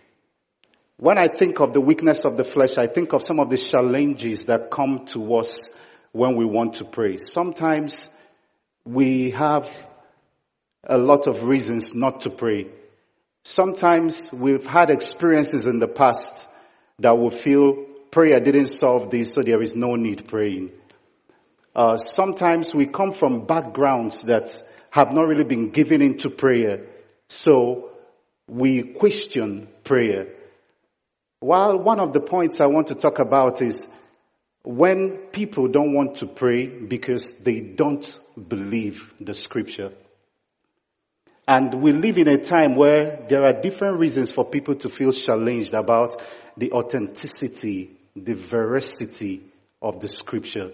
When 0.98 1.18
I 1.18 1.28
think 1.28 1.60
of 1.60 1.74
the 1.74 1.82
weakness 1.82 2.24
of 2.24 2.38
the 2.38 2.46
flesh, 2.46 2.78
I 2.78 2.88
think 2.88 3.12
of 3.12 3.22
some 3.22 3.40
of 3.40 3.50
the 3.50 3.58
challenges 3.58 4.46
that 4.46 4.72
come 4.72 5.06
to 5.08 5.36
us 5.36 5.70
when 6.14 6.38
we 6.38 6.46
want 6.46 6.76
to 6.76 6.86
pray. 6.86 7.18
Sometimes 7.18 8.10
we 8.86 9.32
have 9.32 9.70
a 10.86 10.98
lot 10.98 11.28
of 11.28 11.44
reasons 11.44 11.94
not 11.94 12.22
to 12.22 12.30
pray. 12.30 12.68
Sometimes 13.44 14.32
we've 14.32 14.66
had 14.66 14.90
experiences 14.90 15.68
in 15.68 15.80
the 15.80 15.88
past 15.88 16.48
that 17.00 17.18
we 17.18 17.30
feel 17.30 17.86
prayer 18.12 18.40
didn't 18.40 18.68
solve 18.68 19.12
this, 19.12 19.34
so 19.34 19.42
there 19.42 19.62
is 19.62 19.76
no 19.76 19.96
need 19.96 20.28
praying. 20.28 20.72
Uh, 21.76 21.98
sometimes 21.98 22.74
we 22.74 22.86
come 22.86 23.12
from 23.12 23.46
backgrounds 23.46 24.24
that 24.24 24.50
have 24.90 25.12
not 25.12 25.28
really 25.28 25.44
been 25.44 25.72
given 25.72 26.02
into 26.02 26.30
prayer, 26.30 26.88
so 27.28 27.90
we 28.48 28.82
question 28.82 29.68
prayer. 29.84 30.28
While 31.42 31.78
one 31.78 32.00
of 32.00 32.14
the 32.14 32.22
points 32.22 32.62
I 32.62 32.68
want 32.68 32.88
to 32.88 32.96
talk 32.96 33.20
about 33.20 33.62
is 33.62 33.88
when 34.64 35.18
people 35.32 35.68
don't 35.68 35.94
want 35.94 36.16
to 36.18 36.28
pray 36.28 36.68
because 36.68 37.34
they 37.34 37.60
don't 37.60 38.20
believe 38.48 39.14
the 39.20 39.34
scripture. 39.34 39.92
And 41.48 41.82
we 41.82 41.92
live 41.92 42.18
in 42.18 42.28
a 42.28 42.40
time 42.40 42.76
where 42.76 43.24
there 43.30 43.44
are 43.44 43.54
different 43.54 44.00
reasons 44.00 44.32
for 44.32 44.46
people 44.46 44.76
to 44.76 44.90
feel 44.90 45.12
challenged 45.12 45.74
about 45.74 46.16
the 46.58 46.72
authenticity, 46.72 47.92
the 48.16 48.34
veracity 48.34 49.44
of 49.82 50.00
the 50.00 50.08
scripture. 50.08 50.72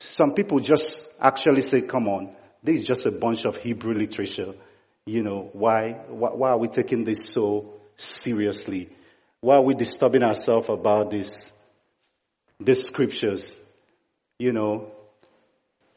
Some 0.00 0.34
people 0.34 0.60
just 0.60 1.08
actually 1.20 1.62
say, 1.62 1.82
come 1.82 2.08
on, 2.08 2.34
this 2.62 2.80
is 2.80 2.86
just 2.86 3.06
a 3.06 3.10
bunch 3.10 3.46
of 3.46 3.56
Hebrew 3.56 3.94
literature. 3.94 4.54
You 5.06 5.22
know, 5.22 5.48
why, 5.52 5.92
why, 6.08 6.50
are 6.50 6.58
we 6.58 6.68
taking 6.68 7.04
this 7.04 7.30
so 7.30 7.72
seriously? 7.96 8.90
Why 9.40 9.56
are 9.56 9.62
we 9.64 9.74
disturbing 9.74 10.22
ourselves 10.22 10.68
about 10.68 11.10
this, 11.10 11.52
these 12.58 12.84
scriptures? 12.84 13.58
You 14.38 14.52
know, 14.52 14.92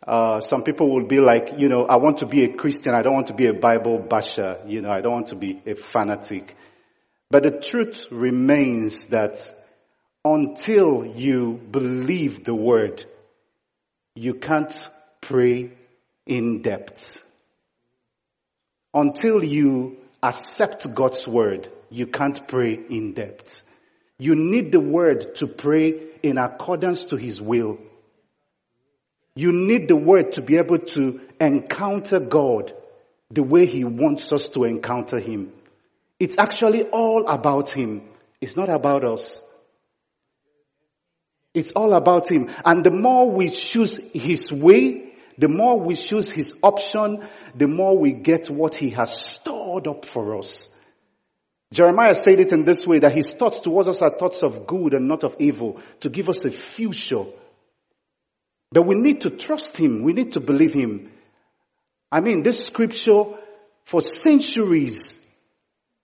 uh, 0.06 0.42
some 0.42 0.64
people 0.64 0.94
will 0.94 1.08
be 1.08 1.20
like, 1.20 1.54
you 1.58 1.70
know, 1.70 1.86
I 1.86 1.96
want 1.98 2.18
to 2.20 2.26
be 2.26 2.44
a 2.44 2.54
Christian. 2.54 2.94
I 2.94 3.02
don't 3.02 3.14
want 3.14 3.28
to 3.28 3.34
be 3.34 3.48
a 3.48 3.54
Bible 3.54 4.00
basher. 4.00 4.60
You 4.66 4.82
know, 4.82 4.90
I 4.90 5.00
don't 5.00 5.14
want 5.14 5.28
to 5.28 5.36
be 5.36 5.62
a 5.66 5.76
fanatic. 5.76 6.56
But 7.30 7.44
the 7.44 7.52
truth 7.52 8.08
remains 8.12 9.06
that 9.06 9.40
until 10.26 11.06
you 11.06 11.54
believe 11.54 12.44
the 12.44 12.54
word, 12.54 13.06
you 14.16 14.36
can't 14.36 14.88
pray 15.22 15.72
in 16.26 16.62
depth. 16.62 17.24
Until 18.94 19.44
you 19.44 19.98
accept 20.22 20.94
God's 20.94 21.28
word, 21.28 21.70
you 21.90 22.08
can't 22.08 22.48
pray 22.48 22.80
in 22.90 23.14
depth. 23.14 23.64
You 24.18 24.36
need 24.36 24.72
the 24.72 24.80
word 24.80 25.36
to 25.36 25.48
pray 25.48 26.10
in 26.22 26.38
accordance 26.38 27.06
to 27.06 27.16
his 27.16 27.42
will. 27.42 27.80
You 29.36 29.52
need 29.52 29.88
the 29.88 29.96
word 29.96 30.34
to 30.34 30.42
be 30.42 30.58
able 30.58 30.80
to 30.80 31.22
encounter 31.40 32.20
God 32.20 32.74
the 33.32 33.44
way 33.44 33.66
he 33.66 33.84
wants 33.84 34.32
us 34.32 34.50
to 34.50 34.64
encounter 34.64 35.20
him. 35.20 35.52
It's 36.20 36.38
actually 36.38 36.84
all 36.84 37.26
about 37.28 37.70
him. 37.70 38.04
It's 38.40 38.56
not 38.56 38.70
about 38.70 39.04
us. 39.04 39.42
It's 41.54 41.72
all 41.72 41.94
about 41.94 42.30
him. 42.30 42.50
And 42.64 42.84
the 42.84 42.92
more 42.92 43.30
we 43.30 43.50
choose 43.50 43.98
his 44.14 44.52
way, 44.52 45.14
the 45.38 45.50
more 45.50 45.80
we 45.80 45.96
choose 45.96 46.30
his 46.30 46.54
option, 46.62 47.28
the 47.56 47.68
more 47.68 47.98
we 47.98 48.12
get 48.12 48.50
what 48.50 48.76
he 48.76 48.92
has 48.92 49.20
stored 49.20 49.88
up 49.88 50.06
for 50.06 50.38
us. 50.38 50.70
Jeremiah 51.72 52.14
said 52.14 52.40
it 52.40 52.54
in 52.54 52.66
this 52.66 52.86
way 52.86 53.00
that 53.00 53.16
his 53.16 53.34
thoughts 53.34 53.60
towards 53.60 53.88
us 53.88 54.02
are 54.04 54.12
thoughts 54.12 54.44
of 54.44 54.68
good 54.68 54.94
and 54.94 55.08
not 55.08 55.24
of 55.24 55.36
evil 55.40 55.82
to 56.02 56.10
give 56.10 56.30
us 56.30 56.46
a 56.46 56.52
future. 56.52 57.26
But 58.74 58.88
we 58.88 58.96
need 58.96 59.22
to 59.22 59.30
trust 59.30 59.78
him. 59.78 60.02
We 60.02 60.14
need 60.14 60.32
to 60.32 60.40
believe 60.40 60.74
him. 60.74 61.12
I 62.12 62.22
mean, 62.22 62.42
this 62.42 62.66
scripture 62.66 63.24
for 63.84 64.02
centuries, 64.02 65.20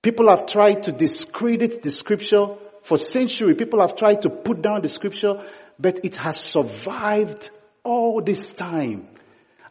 people 0.03 0.29
have 0.29 0.45
tried 0.45 0.83
to 0.83 0.91
discredit 0.91 1.81
the 1.81 1.89
scripture. 1.89 2.45
For 2.83 2.99
centuries, 2.99 3.57
people 3.57 3.81
have 3.81 3.95
tried 3.95 4.21
to 4.21 4.29
put 4.29 4.61
down 4.61 4.83
the 4.83 4.87
scripture, 4.87 5.43
but 5.79 6.05
it 6.05 6.15
has 6.15 6.39
survived 6.39 7.49
all 7.83 8.21
this 8.21 8.53
time. 8.53 9.07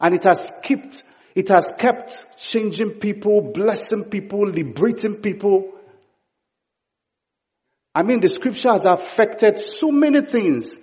And 0.00 0.14
it 0.16 0.24
has 0.24 0.50
kept, 0.64 1.04
it 1.36 1.48
has 1.50 1.72
kept 1.78 2.36
changing 2.36 2.98
people, 2.98 3.52
blessing 3.54 4.06
people, 4.10 4.48
liberating 4.48 5.16
people. 5.16 5.72
I 7.94 8.02
mean, 8.02 8.20
the 8.20 8.28
scripture 8.28 8.72
has 8.72 8.86
affected 8.86 9.56
so 9.58 9.92
many 9.92 10.20
things. 10.22 10.80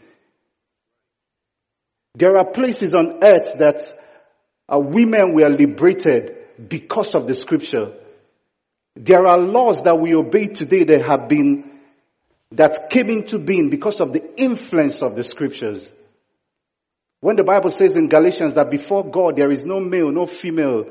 There 2.16 2.38
are 2.38 2.46
places 2.46 2.96
on 2.96 3.20
earth 3.22 3.56
that 3.60 3.82
uh, 4.68 4.80
women 4.80 5.34
were 5.34 5.50
liberated 5.50 6.36
because 6.70 7.14
of 7.14 7.28
the 7.28 7.34
scripture. 7.34 7.94
There 8.96 9.26
are 9.26 9.38
laws 9.38 9.84
that 9.84 10.00
we 10.00 10.16
obey 10.16 10.48
today 10.48 10.86
that 10.86 11.06
have 11.06 11.28
been, 11.28 11.80
that 12.52 12.90
came 12.90 13.10
into 13.10 13.38
being 13.38 13.70
because 13.70 14.00
of 14.00 14.14
the 14.14 14.24
influence 14.40 15.02
of 15.02 15.16
the 15.16 15.24
scriptures. 15.24 15.92
When 17.20 17.36
the 17.36 17.44
Bible 17.44 17.70
says 17.70 17.98
in 17.98 18.08
Galatians 18.08 18.54
that 18.54 18.72
before 18.72 19.10
God 19.10 19.36
there 19.36 19.52
is 19.52 19.66
no 19.66 19.80
male, 19.80 20.12
no 20.12 20.26
female, 20.26 20.86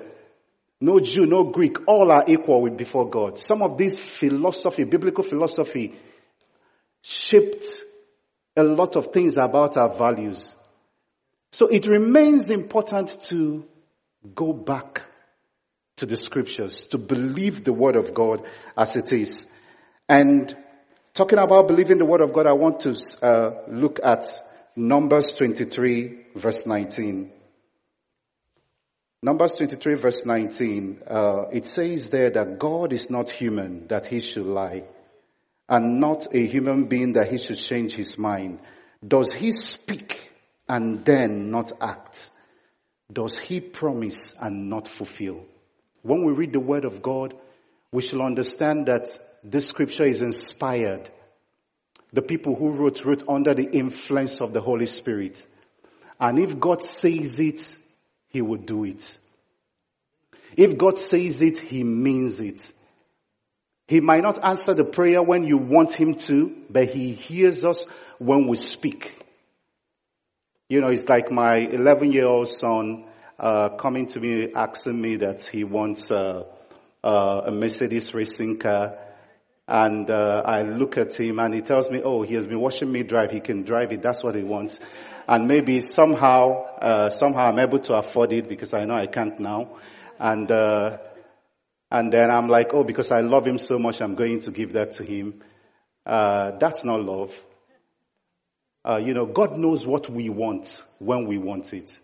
no 0.81 1.01
Jew, 1.01 1.25
no 1.25 1.45
Greek, 1.45 1.77
all 1.89 2.13
are 2.13 2.25
equal 2.27 2.61
with 2.61 2.77
before 2.77 3.09
God. 3.09 3.39
Some 3.39 3.63
of 3.63 3.79
this 3.79 3.99
philosophy, 3.99 4.85
biblical 4.85 5.25
philosophy, 5.25 5.99
shaped 7.03 7.83
a 8.57 8.63
lot 8.63 8.97
of 8.97 9.13
things 9.13 9.39
about 9.39 9.79
our 9.79 9.97
values. 9.97 10.55
So 11.55 11.69
it 11.69 11.87
remains 11.87 12.51
important 12.51 13.17
to 13.27 13.65
go 14.35 14.53
back 14.53 15.03
to 15.99 16.05
the 16.05 16.17
scriptures, 16.17 16.87
to 16.87 16.99
believe 16.99 17.63
the 17.63 17.73
word 17.73 17.95
of 17.95 18.13
God 18.13 18.45
as 18.77 18.97
it 18.97 19.13
is. 19.13 19.47
And 20.09 20.53
talking 21.13 21.39
about 21.39 21.69
believing 21.69 21.99
the 21.99 22.07
word 22.07 22.23
of 22.23 22.33
God, 22.33 22.49
I 22.49 22.55
want 22.55 22.81
to 22.81 22.97
uh, 23.23 23.51
look 23.69 24.01
at 24.03 24.25
Numbers 24.75 25.33
23 25.35 26.27
verse 26.35 26.67
19. 26.67 27.31
Numbers 29.23 29.55
23 29.55 29.95
verse 29.95 30.27
19, 30.27 31.03
uh, 31.09 31.43
it 31.53 31.67
says 31.67 32.11
there 32.11 32.31
that 32.31 32.59
God 32.59 32.93
is 32.93 33.11
not 33.11 33.31
human 33.31 33.87
that 33.87 34.07
he 34.07 34.19
should 34.19 34.47
lie. 34.47 34.83
and 35.69 36.01
not 36.01 36.35
a 36.35 36.45
human 36.45 36.87
being 36.87 37.13
that 37.13 37.31
he 37.31 37.39
should 37.39 37.59
change 37.59 37.95
his 37.95 38.19
mind? 38.19 38.59
Does 39.07 39.33
he 39.33 39.53
speak 39.53 40.24
and 40.69 41.05
then 41.05 41.51
not 41.51 41.73
act? 41.81 42.31
Does 43.13 43.39
he 43.39 43.61
promise 43.61 44.35
and 44.41 44.69
not 44.71 44.89
fulfill? 44.89 45.45
When 46.03 46.25
we 46.25 46.33
read 46.33 46.53
the 46.53 46.61
word 46.61 46.85
of 46.85 47.03
God, 47.03 47.35
we 47.93 48.03
shall 48.03 48.23
understand 48.23 48.87
that 48.87 49.07
this 49.43 49.69
scripture 49.69 50.05
is 50.05 50.23
inspired. 50.23 51.11
The 52.13 52.23
people 52.23 52.55
who 52.55 52.71
wrote, 52.71 53.05
wrote 53.05 53.23
under 53.29 53.55
the 53.55 53.71
influence 53.71 54.41
of 54.41 54.53
the 54.53 54.61
Holy 54.61 54.87
Spirit. 54.87 55.47
And 56.19 56.39
if 56.39 56.59
God 56.59 56.83
says 56.83 57.39
it, 57.41 57.77
He 58.29 58.43
will 58.43 58.59
do 58.59 58.85
it. 58.85 59.19
If 60.57 60.79
God 60.79 60.99
says 60.99 61.43
it, 61.43 61.59
He 61.59 61.85
means 61.85 62.41
it. 62.41 62.73
He 63.87 64.01
might 64.01 64.23
not 64.23 64.45
answer 64.45 64.73
the 64.75 64.85
prayer 64.85 65.23
when 65.23 65.45
you 65.45 65.59
want 65.59 65.93
Him 65.93 66.15
to, 66.15 66.55
but 66.71 66.89
He 66.89 67.13
hears 67.13 67.65
us 67.65 67.87
when 68.19 68.47
we 68.47 68.57
speak. 68.57 69.14
You 70.75 70.81
know, 70.81 70.89
it's 70.89 71.09
like 71.09 71.31
my 71.31 71.59
11 71.59 72.11
year 72.11 72.27
old 72.27 72.49
son 72.49 73.05
uh, 73.39 73.77
coming 73.79 74.09
to 74.09 74.19
me 74.19 74.49
asking 74.57 75.01
me 75.01 75.15
that 75.19 75.47
he 75.47 75.63
wants 75.63 76.11
uh, 76.11 76.43
uh, 77.05 77.43
a 77.47 77.53
Mercedes 77.53 78.13
racing 78.13 78.59
car. 78.59 78.99
And 79.69 80.11
uh, 80.11 80.43
I 80.45 80.63
look 80.63 80.99
at 80.99 81.15
him 81.15 81.39
and 81.39 81.55
he 81.55 81.61
tells 81.61 81.89
me, 81.89 82.01
oh, 82.05 82.23
he 82.23 82.35
has 82.35 82.49
been 82.49 82.59
watching 82.59 82.91
me 82.91 83.05
drive. 83.05 83.31
He 83.31 83.39
can 83.39 83.63
drive 83.63 83.93
it. 83.93 84.03
That's 84.03 84.25
what 84.25 84.35
he 84.35 84.43
wants. 84.43 84.81
And 85.29 85.47
maybe 85.47 85.81
somehow, 85.81 86.65
uh, 86.83 87.09
somehow 87.09 87.53
I'm 87.53 87.61
able 87.61 87.79
to 87.79 87.95
afford 87.95 88.33
it 88.33 88.49
because 88.49 88.75
I 88.75 88.83
know 88.83 88.97
I 88.97 89.07
can't 89.07 89.39
now. 89.39 89.77
And, 90.19 90.51
uh, 90.51 90.99
and 91.89 92.13
then 92.13 92.33
I'm 92.33 92.49
like, 92.49 92.75
oh, 92.75 92.83
because 92.83 93.13
I 93.13 93.21
love 93.21 93.47
him 93.47 93.59
so 93.59 93.79
much, 93.79 94.03
I'm 94.03 94.17
going 94.17 94.41
to 94.41 94.51
give 94.51 94.73
that 94.73 94.91
to 94.97 95.05
him. 95.05 95.41
that's 96.05 96.85
not 96.85 97.01
love. 97.01 97.33
Uh, 98.87 98.99
you 98.99 99.15
know, 99.15 99.27
God 99.27 99.57
knows 99.57 99.87
what 99.87 100.11
we 100.11 100.29
want 100.29 100.83
when 100.99 101.27
we 101.27 101.39
want 101.39 101.73
it. 101.73 101.99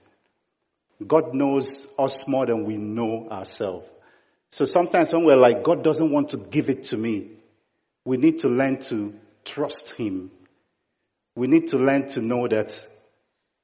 God 1.06 1.34
knows 1.34 1.86
us 1.98 2.26
more 2.26 2.46
than 2.46 2.64
we 2.64 2.76
know 2.76 3.28
ourselves. 3.30 3.86
So 4.50 4.64
sometimes 4.64 5.12
when 5.12 5.24
we're 5.24 5.36
like, 5.36 5.62
God 5.62 5.84
doesn't 5.84 6.10
want 6.10 6.30
to 6.30 6.36
give 6.36 6.68
it 6.70 6.84
to 6.84 6.96
me, 6.96 7.30
we 8.04 8.16
need 8.16 8.40
to 8.40 8.48
learn 8.48 8.80
to 8.82 9.14
trust 9.44 9.92
Him. 9.92 10.30
We 11.36 11.46
need 11.46 11.68
to 11.68 11.78
learn 11.78 12.08
to 12.08 12.20
know 12.20 12.48
that 12.48 12.86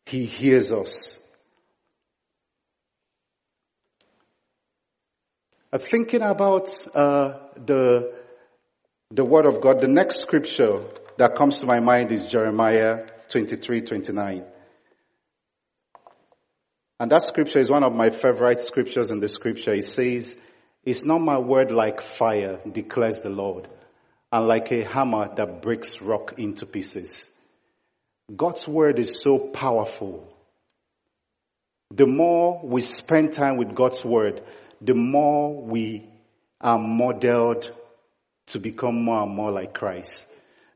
He 0.04 0.24
hears 0.26 0.70
us. 0.70 1.18
Uh, 5.72 5.78
thinking 5.78 6.22
about 6.22 6.70
uh, 6.94 7.38
the 7.56 8.14
the 9.10 9.24
Word 9.24 9.46
of 9.46 9.60
God, 9.60 9.80
the 9.80 9.88
next 9.88 10.20
scripture 10.22 10.84
that 11.18 11.34
comes 11.36 11.58
to 11.58 11.66
my 11.66 11.80
mind 11.80 12.12
is 12.12 12.30
Jeremiah 12.30 13.06
23, 13.28 13.82
29. 13.82 14.44
And 16.98 17.10
that 17.10 17.22
scripture 17.22 17.58
is 17.58 17.70
one 17.70 17.84
of 17.84 17.94
my 17.94 18.10
favorite 18.10 18.60
scriptures 18.60 19.10
in 19.10 19.20
the 19.20 19.28
scripture. 19.28 19.74
It 19.74 19.84
says, 19.84 20.36
it's 20.84 21.04
not 21.04 21.20
my 21.20 21.38
word 21.38 21.70
like 21.70 22.00
fire, 22.00 22.60
declares 22.70 23.20
the 23.20 23.28
Lord, 23.28 23.68
and 24.32 24.46
like 24.46 24.70
a 24.72 24.84
hammer 24.84 25.34
that 25.36 25.62
breaks 25.62 26.00
rock 26.00 26.34
into 26.38 26.64
pieces. 26.64 27.28
God's 28.34 28.66
word 28.66 28.98
is 28.98 29.20
so 29.20 29.38
powerful. 29.38 30.32
The 31.90 32.06
more 32.06 32.60
we 32.64 32.82
spend 32.82 33.32
time 33.32 33.56
with 33.56 33.74
God's 33.74 34.04
word, 34.04 34.42
the 34.80 34.94
more 34.94 35.62
we 35.62 36.08
are 36.60 36.78
modeled 36.78 37.70
to 38.46 38.58
become 38.58 39.04
more 39.04 39.22
and 39.22 39.34
more 39.34 39.50
like 39.50 39.74
Christ 39.74 40.26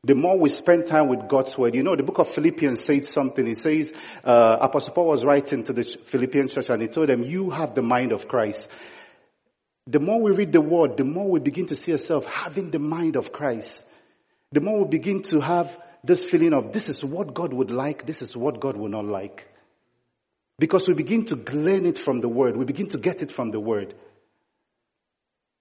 the 0.03 0.15
more 0.15 0.37
we 0.37 0.49
spend 0.49 0.87
time 0.87 1.07
with 1.07 1.27
God's 1.27 1.55
word. 1.55 1.75
You 1.75 1.83
know, 1.83 1.95
the 1.95 2.03
book 2.03 2.17
of 2.17 2.29
Philippians 2.29 2.83
says 2.83 3.07
something. 3.07 3.47
It 3.47 3.57
says, 3.57 3.93
uh, 4.23 4.57
Apostle 4.59 4.93
Paul 4.93 5.07
was 5.07 5.23
writing 5.23 5.63
to 5.65 5.73
the 5.73 5.83
Philippian 5.83 6.47
church 6.47 6.69
and 6.69 6.81
he 6.81 6.87
told 6.87 7.09
them, 7.09 7.23
you 7.23 7.51
have 7.51 7.75
the 7.75 7.83
mind 7.83 8.11
of 8.11 8.27
Christ. 8.27 8.69
The 9.85 9.99
more 9.99 10.19
we 10.19 10.31
read 10.31 10.53
the 10.53 10.61
word, 10.61 10.97
the 10.97 11.03
more 11.03 11.29
we 11.29 11.39
begin 11.39 11.67
to 11.67 11.75
see 11.75 11.91
ourselves 11.91 12.25
having 12.25 12.71
the 12.71 12.79
mind 12.79 13.15
of 13.15 13.31
Christ. 13.31 13.87
The 14.51 14.61
more 14.61 14.83
we 14.83 14.89
begin 14.89 15.21
to 15.23 15.39
have 15.39 15.77
this 16.03 16.23
feeling 16.23 16.53
of 16.53 16.73
this 16.73 16.89
is 16.89 17.03
what 17.05 17.33
God 17.33 17.53
would 17.53 17.69
like, 17.69 18.07
this 18.07 18.23
is 18.23 18.35
what 18.35 18.59
God 18.59 18.77
would 18.77 18.91
not 18.91 19.05
like. 19.05 19.47
Because 20.57 20.87
we 20.87 20.95
begin 20.95 21.25
to 21.25 21.35
glean 21.35 21.85
it 21.85 21.99
from 21.99 22.21
the 22.21 22.27
word. 22.29 22.57
We 22.57 22.65
begin 22.65 22.87
to 22.89 22.97
get 22.97 23.21
it 23.21 23.31
from 23.31 23.51
the 23.51 23.59
word. 23.59 23.93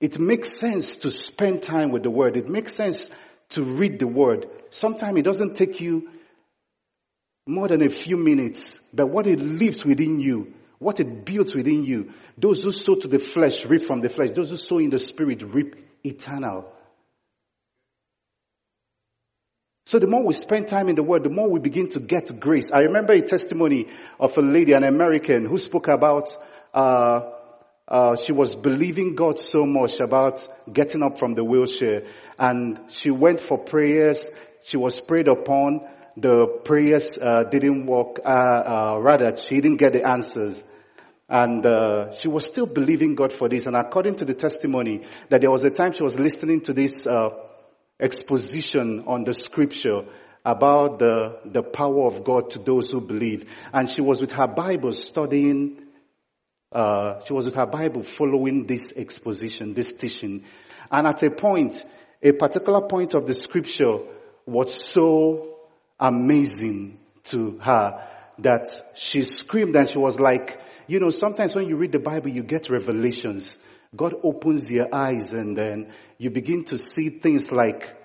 It 0.01 0.19
makes 0.19 0.57
sense 0.57 0.97
to 0.97 1.11
spend 1.11 1.63
time 1.63 1.91
with 1.91 2.03
the 2.03 2.11
word. 2.11 2.39
It 2.39 2.49
makes 2.49 2.75
sense 2.75 3.11
to 3.51 3.65
read 3.65 3.99
the 3.99 4.07
word. 4.07 4.47
Sometimes 4.71 5.19
it 5.19 5.23
doesn't 5.23 5.55
take 5.55 5.81
you 5.81 6.09
more 7.47 7.69
than 7.69 7.83
a 7.83 7.89
few 7.89 8.17
minutes, 8.17 8.81
but 8.93 9.09
what 9.09 9.27
it 9.27 9.41
lives 9.41 9.85
within 9.85 10.21
you, 10.21 10.55
what 10.79 11.01
it 11.01 11.25
builds 11.25 11.55
within 11.55 11.85
you, 11.85 12.13
those 12.39 12.63
who 12.63 12.73
sow 12.73 12.95
to 12.95 13.09
the 13.09 13.19
flesh 13.19 13.67
reap 13.67 13.87
from 13.87 14.01
the 14.01 14.09
flesh, 14.09 14.31
those 14.35 14.51
who 14.51 14.57
sow 14.57 14.79
in 14.79 14.91
the 14.91 14.99
spirit 14.99 15.43
reap 15.43 15.77
eternal. 16.05 16.73
So 19.87 19.99
the 19.99 20.07
more 20.07 20.25
we 20.25 20.35
spend 20.35 20.69
time 20.69 20.89
in 20.89 20.95
the 20.95 21.03
Word, 21.03 21.25
the 21.25 21.31
more 21.31 21.51
we 21.51 21.59
begin 21.59 21.89
to 21.91 22.01
get 22.01 22.39
grace. 22.39 22.71
I 22.71 22.83
remember 22.83 23.13
a 23.13 23.23
testimony 23.23 23.89
of 24.21 24.39
a 24.39 24.41
lady, 24.41 24.73
an 24.73 24.85
American, 24.85 25.45
who 25.45 25.59
spoke 25.59 25.89
about 25.89 26.37
uh, 26.73 27.23
uh, 27.91 28.15
she 28.15 28.33
was 28.33 28.55
believing 28.55 29.17
God 29.17 29.39
so 29.39 29.67
much 29.67 29.99
about 30.01 30.47
getting 30.73 31.03
up 31.03 31.19
from 31.19 31.35
the 31.35 31.43
wheelchair, 31.43 32.05
and 32.39 32.79
she 32.89 33.11
went 33.11 33.41
for 33.41 33.59
prayers. 33.59 34.31
She 34.63 34.77
was 34.77 35.01
prayed 35.01 35.29
upon. 35.29 35.81
The 36.17 36.61
prayers 36.65 37.19
uh, 37.21 37.45
didn't 37.45 37.87
work. 37.87 38.21
Uh, 38.25 38.29
uh, 38.29 38.99
rather, 39.01 39.37
she 39.37 39.57
didn't 39.57 39.79
get 39.79 39.93
the 39.93 40.07
answers. 40.07 40.65
And 41.29 41.65
uh, 41.65 42.13
she 42.13 42.29
was 42.29 42.45
still 42.47 42.67
believing 42.67 43.15
God 43.15 43.33
for 43.33 43.49
this. 43.49 43.67
And 43.67 43.77
according 43.77 44.17
to 44.17 44.25
the 44.25 44.35
testimony, 44.35 45.03
that 45.29 45.41
there 45.41 45.51
was 45.51 45.65
a 45.65 45.71
time 45.71 45.93
she 45.93 46.03
was 46.03 46.19
listening 46.19 46.61
to 46.63 46.73
this 46.73 47.07
uh, 47.07 47.31
exposition 48.01 49.05
on 49.07 49.25
the 49.25 49.33
scripture 49.33 50.03
about 50.45 50.99
the 50.99 51.39
the 51.45 51.63
power 51.63 52.07
of 52.07 52.25
God 52.25 52.51
to 52.51 52.59
those 52.59 52.91
who 52.91 53.01
believe. 53.01 53.55
And 53.73 53.89
she 53.89 54.01
was 54.01 54.21
with 54.21 54.33
her 54.33 54.49
Bible 54.49 54.93
studying. 54.93 55.90
Uh, 56.73 57.19
she 57.25 57.33
was 57.33 57.47
with 57.47 57.55
her 57.57 57.67
Bible 57.67 58.03
following 58.03 58.67
this 58.67 58.93
exposition, 58.95 59.75
this 59.75 59.93
teaching. 59.93 60.45
And 60.91 61.07
at 61.07 61.23
a 61.23 61.31
point, 61.31 61.85
a 62.23 62.33
particular 62.33 62.83
point 62.83 63.15
of 63.15 63.27
the 63.27 63.35
scripture 63.35 63.99
was 64.47 64.93
so 64.93 65.57
amazing 65.99 66.99
to 67.25 67.59
her 67.59 68.07
that 68.39 68.67
she 68.95 69.23
screamed 69.23 69.75
and 69.77 69.89
she 69.89 69.99
was 69.99 70.19
like, 70.19 70.61
you 70.87 70.99
know, 70.99 71.11
sometimes 71.11 71.55
when 71.55 71.69
you 71.69 71.77
read 71.77 71.93
the 71.93 71.99
Bible, 71.99 72.31
you 72.31 72.43
get 72.43 72.71
revelations. 72.71 73.59
God 73.95 74.15
opens 74.23 74.71
your 74.71 74.95
eyes 74.95 75.33
and 75.33 75.57
then 75.57 75.93
you 76.19 76.31
begin 76.31 76.65
to 76.65 76.79
see 76.79 77.09
things 77.09 77.51
like 77.51 77.97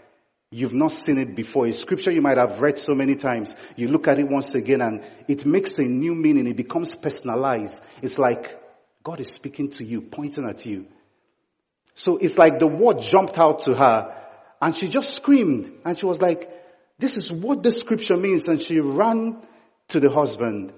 you've 0.52 0.74
not 0.74 0.92
seen 0.92 1.18
it 1.18 1.36
before. 1.36 1.66
A 1.66 1.74
scripture 1.74 2.12
you 2.12 2.22
might 2.22 2.38
have 2.38 2.60
read 2.60 2.78
so 2.78 2.94
many 2.94 3.16
times. 3.16 3.56
You 3.76 3.88
look 3.90 4.08
at 4.08 4.20
it 4.20 4.28
once 4.30 4.56
again 4.56 4.82
and 4.82 5.04
it 5.28 5.46
makes 5.46 5.78
a 5.80 5.84
new 5.84 6.16
meaning. 6.16 6.48
It 6.48 6.56
becomes 6.56 6.96
personalized. 6.96 7.84
It's 8.02 8.18
like 8.18 8.60
God 9.04 9.20
is 9.20 9.32
speaking 9.32 9.70
to 9.72 9.84
you, 9.84 10.02
pointing 10.02 10.48
at 10.48 10.66
you. 10.66 10.86
So 11.94 12.18
it's 12.18 12.38
like 12.38 12.60
the 12.60 12.68
word 12.68 13.00
jumped 13.00 13.38
out 13.38 13.60
to 13.62 13.74
her 13.74 14.16
and 14.62 14.76
she 14.76 14.90
just 14.90 15.14
screamed 15.14 15.72
and 15.86 15.98
she 15.98 16.06
was 16.06 16.22
like, 16.22 16.52
this 16.98 17.18
is 17.18 17.32
what 17.32 17.64
the 17.64 17.72
scripture 17.72 18.18
means. 18.18 18.48
And 18.48 18.62
she 18.62 18.80
ran 18.80 19.42
to 19.90 20.00
the 20.00 20.10
husband 20.10 20.74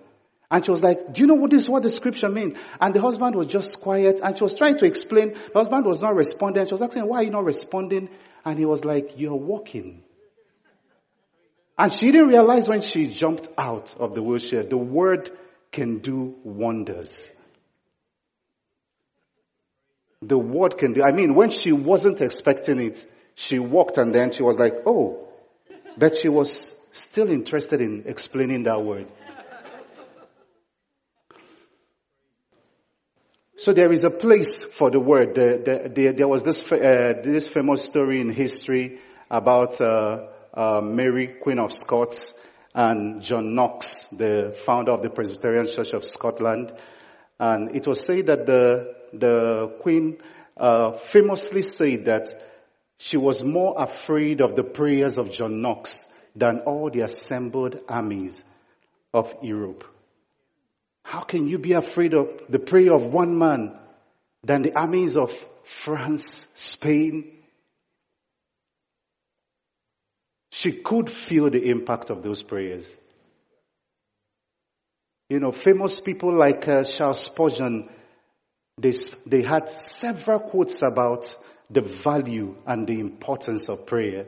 and 0.49 0.63
she 0.63 0.71
was 0.71 0.82
like, 0.82 1.13
do 1.13 1.21
you 1.21 1.27
know 1.27 1.36
what 1.36 1.51
this, 1.51 1.67
what 1.67 1.84
the 1.84 1.89
scripture 1.89 2.30
means? 2.30 2.58
And 2.80 2.93
the 2.93 3.01
husband 3.01 3.36
was 3.36 3.47
just 3.47 3.82
quiet 3.82 4.21
and 4.23 4.38
she 4.38 4.43
was 4.43 4.53
trying 4.53 4.77
to 4.77 4.86
explain. 4.86 5.34
The 5.34 5.60
husband 5.60 5.86
was 5.86 6.01
not 6.01 6.15
responding. 6.15 6.65
She 6.67 6.73
was 6.73 6.82
asking, 6.82 7.03
why 7.08 7.17
are 7.17 7.23
you 7.23 7.32
not 7.32 7.43
responding? 7.43 8.10
And 8.47 8.57
he 8.57 8.65
was 8.65 8.83
like, 8.86 9.19
you're 9.19 9.36
walking. 9.36 10.03
And 11.77 11.91
she 11.93 12.12
didn't 12.12 12.29
realize 12.29 12.67
when 12.67 12.81
she 12.81 13.07
jumped 13.07 13.47
out 13.57 13.95
of 13.99 14.15
the 14.15 14.23
wheelchair, 14.23 14.63
the 14.63 14.77
word 14.77 15.29
can 15.71 15.99
do 15.99 16.36
wonders 16.43 17.33
the 20.21 20.38
word 20.38 20.77
can 20.77 20.93
do. 20.93 21.03
I 21.03 21.12
mean, 21.12 21.36
when 21.36 21.49
she 21.49 21.71
wasn't 21.71 22.21
expecting 22.21 22.79
it, 22.79 23.05
she 23.36 23.60
walked 23.60 23.97
and 23.97 24.13
then 24.13 24.31
she 24.31 24.43
was 24.43 24.57
like, 24.57 24.73
oh, 24.86 25.27
but 25.97 26.15
she 26.15 26.29
was 26.29 26.73
still 26.91 27.29
interested 27.29 27.81
in 27.81 28.03
explaining 28.05 28.63
that 28.63 28.81
word. 28.83 29.07
So 33.60 33.74
there 33.74 33.91
is 33.91 34.04
a 34.04 34.12
place 34.12 34.63
for 34.63 34.91
the 34.91 35.00
word. 35.00 35.34
The, 35.34 35.62
the, 35.65 35.89
the, 35.89 36.12
there 36.13 36.28
was 36.28 36.43
this 36.43 36.62
uh, 36.72 37.13
this 37.24 37.48
famous 37.48 37.84
story 37.84 38.22
in 38.22 38.30
history 38.30 39.00
about 39.32 39.82
uh, 39.82 40.28
uh, 40.54 40.82
Mary, 40.82 41.36
Queen 41.41 41.58
of 41.58 41.74
Scots, 41.74 42.36
and 42.76 43.20
John 43.20 43.56
Knox, 43.56 44.06
the 44.12 44.56
founder 44.63 44.91
of 44.91 45.02
the 45.02 45.10
Presbyterian 45.10 45.65
Church 45.65 45.93
of 45.93 46.04
Scotland. 46.04 46.72
And 47.39 47.76
it 47.76 47.88
was 47.88 48.06
said 48.06 48.28
that 48.28 48.46
the 48.46 48.93
the 49.12 49.76
queen 49.82 50.20
uh, 50.56 50.91
famously 50.91 51.63
said 51.63 52.06
that 52.06 52.28
she 53.00 53.17
was 53.17 53.43
more 53.43 53.74
afraid 53.82 54.41
of 54.41 54.56
the 54.56 54.63
prayers 54.63 55.17
of 55.17 55.32
John 55.32 55.62
Knox 55.62 56.06
than 56.36 56.60
all 56.60 56.91
the 56.91 57.02
assembled 57.02 57.80
armies 57.89 58.46
of 59.15 59.34
Europe. 59.41 59.84
How 61.08 61.22
can 61.22 61.48
you 61.48 61.58
be 61.58 61.72
afraid 61.72 62.13
of 62.13 62.28
the 62.50 62.60
prayer 62.60 62.93
of 62.93 63.02
one 63.02 63.39
man 63.39 63.80
than 64.43 64.62
the 64.62 64.78
armies 64.78 65.15
of 65.15 65.32
France, 65.63 66.48
Spain? 66.54 67.32
She 70.52 70.74
could 70.74 71.10
feel 71.10 71.50
the 71.50 71.63
impact 71.70 72.10
of 72.10 72.24
those 72.24 72.43
prayers. 72.43 72.98
You 75.30 75.39
know, 75.39 75.54
famous 75.54 76.02
people 76.02 76.38
like 76.38 76.67
uh, 76.67 76.84
Charles 76.84 77.24
Spurgeon, 77.24 77.88
they, 78.78 78.91
they 79.26 79.43
had 79.43 79.70
several 79.70 80.41
quotes 80.41 80.82
about 80.82 81.34
the 81.70 81.84
value 81.84 82.58
and 82.65 82.86
the 82.86 83.00
importance 83.00 83.70
of 83.70 83.86
prayer. 83.86 84.26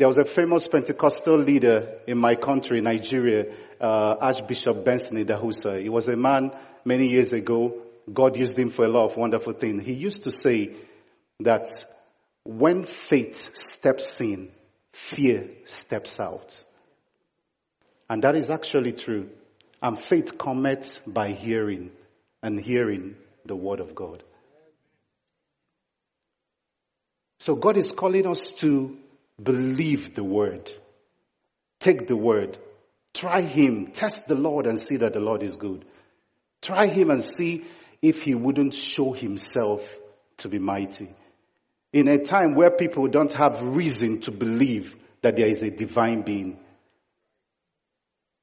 There 0.00 0.08
was 0.08 0.16
a 0.16 0.24
famous 0.24 0.66
Pentecostal 0.66 1.36
leader 1.36 1.98
in 2.06 2.16
my 2.16 2.34
country, 2.34 2.80
Nigeria, 2.80 3.54
uh, 3.78 4.16
Archbishop 4.18 4.82
Benson 4.82 5.22
Idahosa. 5.22 5.78
He 5.78 5.90
was 5.90 6.08
a 6.08 6.16
man 6.16 6.52
many 6.86 7.08
years 7.08 7.34
ago. 7.34 7.82
God 8.10 8.34
used 8.38 8.58
him 8.58 8.70
for 8.70 8.86
a 8.86 8.88
lot 8.88 9.10
of 9.10 9.18
wonderful 9.18 9.52
things. 9.52 9.84
He 9.84 9.92
used 9.92 10.22
to 10.22 10.30
say 10.30 10.74
that 11.40 11.68
when 12.44 12.84
faith 12.84 13.54
steps 13.54 14.18
in, 14.22 14.50
fear 14.94 15.50
steps 15.66 16.18
out. 16.18 16.64
And 18.08 18.24
that 18.24 18.36
is 18.36 18.48
actually 18.48 18.92
true. 18.92 19.28
And 19.82 19.98
faith 19.98 20.38
cometh 20.38 21.02
by 21.06 21.32
hearing, 21.32 21.90
and 22.42 22.58
hearing 22.58 23.16
the 23.44 23.54
word 23.54 23.80
of 23.80 23.94
God. 23.94 24.22
So 27.38 27.54
God 27.54 27.76
is 27.76 27.90
calling 27.90 28.26
us 28.26 28.50
to 28.62 28.96
believe 29.42 30.14
the 30.14 30.24
word. 30.24 30.70
Take 31.78 32.06
the 32.06 32.16
word. 32.16 32.58
Try 33.14 33.42
him. 33.42 33.88
Test 33.92 34.26
the 34.26 34.34
Lord 34.34 34.66
and 34.66 34.78
see 34.78 34.96
that 34.98 35.12
the 35.12 35.20
Lord 35.20 35.42
is 35.42 35.56
good. 35.56 35.84
Try 36.62 36.86
him 36.86 37.10
and 37.10 37.22
see 37.22 37.64
if 38.02 38.22
he 38.22 38.34
wouldn't 38.34 38.74
show 38.74 39.12
himself 39.12 39.82
to 40.38 40.48
be 40.48 40.58
mighty. 40.58 41.14
In 41.92 42.08
a 42.08 42.18
time 42.18 42.54
where 42.54 42.70
people 42.70 43.08
don't 43.08 43.32
have 43.32 43.60
reason 43.62 44.20
to 44.22 44.30
believe 44.30 44.96
that 45.22 45.36
there 45.36 45.48
is 45.48 45.58
a 45.58 45.70
divine 45.70 46.22
being, 46.22 46.58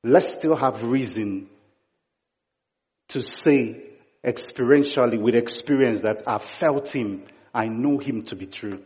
let's 0.04 0.34
still 0.34 0.56
have 0.56 0.84
reason 0.84 1.48
to 3.10 3.22
say 3.22 3.84
experientially 4.24 5.20
with 5.20 5.36
experience 5.36 6.02
that 6.02 6.24
I 6.28 6.40
felt 6.40 6.94
him, 6.94 7.24
I 7.54 7.68
know 7.68 7.98
him 7.98 8.24
to 8.24 8.36
be 8.36 8.46
true. 8.46 8.84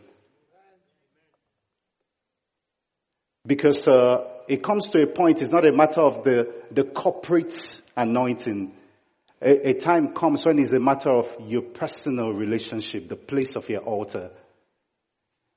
Because 3.46 3.88
uh, 3.88 4.24
it 4.48 4.62
comes 4.62 4.88
to 4.90 5.02
a 5.02 5.06
point, 5.06 5.42
it's 5.42 5.50
not 5.50 5.66
a 5.66 5.72
matter 5.72 6.00
of 6.00 6.22
the, 6.22 6.52
the 6.70 6.84
corporate 6.84 7.82
anointing. 7.96 8.72
A, 9.40 9.70
a 9.70 9.74
time 9.74 10.14
comes 10.14 10.44
when 10.44 10.58
it's 10.58 10.72
a 10.72 10.78
matter 10.78 11.10
of 11.10 11.34
your 11.46 11.62
personal 11.62 12.32
relationship, 12.32 13.08
the 13.08 13.16
place 13.16 13.56
of 13.56 13.68
your 13.68 13.80
altar. 13.80 14.30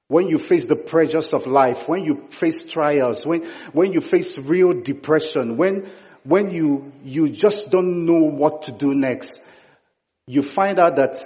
When 0.08 0.28
you 0.28 0.38
face 0.38 0.66
the 0.66 0.76
pressures 0.76 1.34
of 1.34 1.48
life, 1.48 1.88
when 1.88 2.04
you 2.04 2.28
face 2.30 2.64
trials, 2.64 3.26
when, 3.26 3.44
when 3.74 3.92
you 3.92 4.02
face 4.02 4.38
real 4.38 4.74
depression, 4.82 5.58
when, 5.58 5.92
when 6.24 6.52
you, 6.52 6.92
you 7.04 7.30
just 7.30 7.72
don't 7.72 8.06
know 8.06 8.30
what 8.30 8.64
to 8.64 8.72
do 8.72 8.94
next, 8.94 9.42
you 10.28 10.42
find 10.42 10.80
out 10.80 10.96
that 10.96 11.18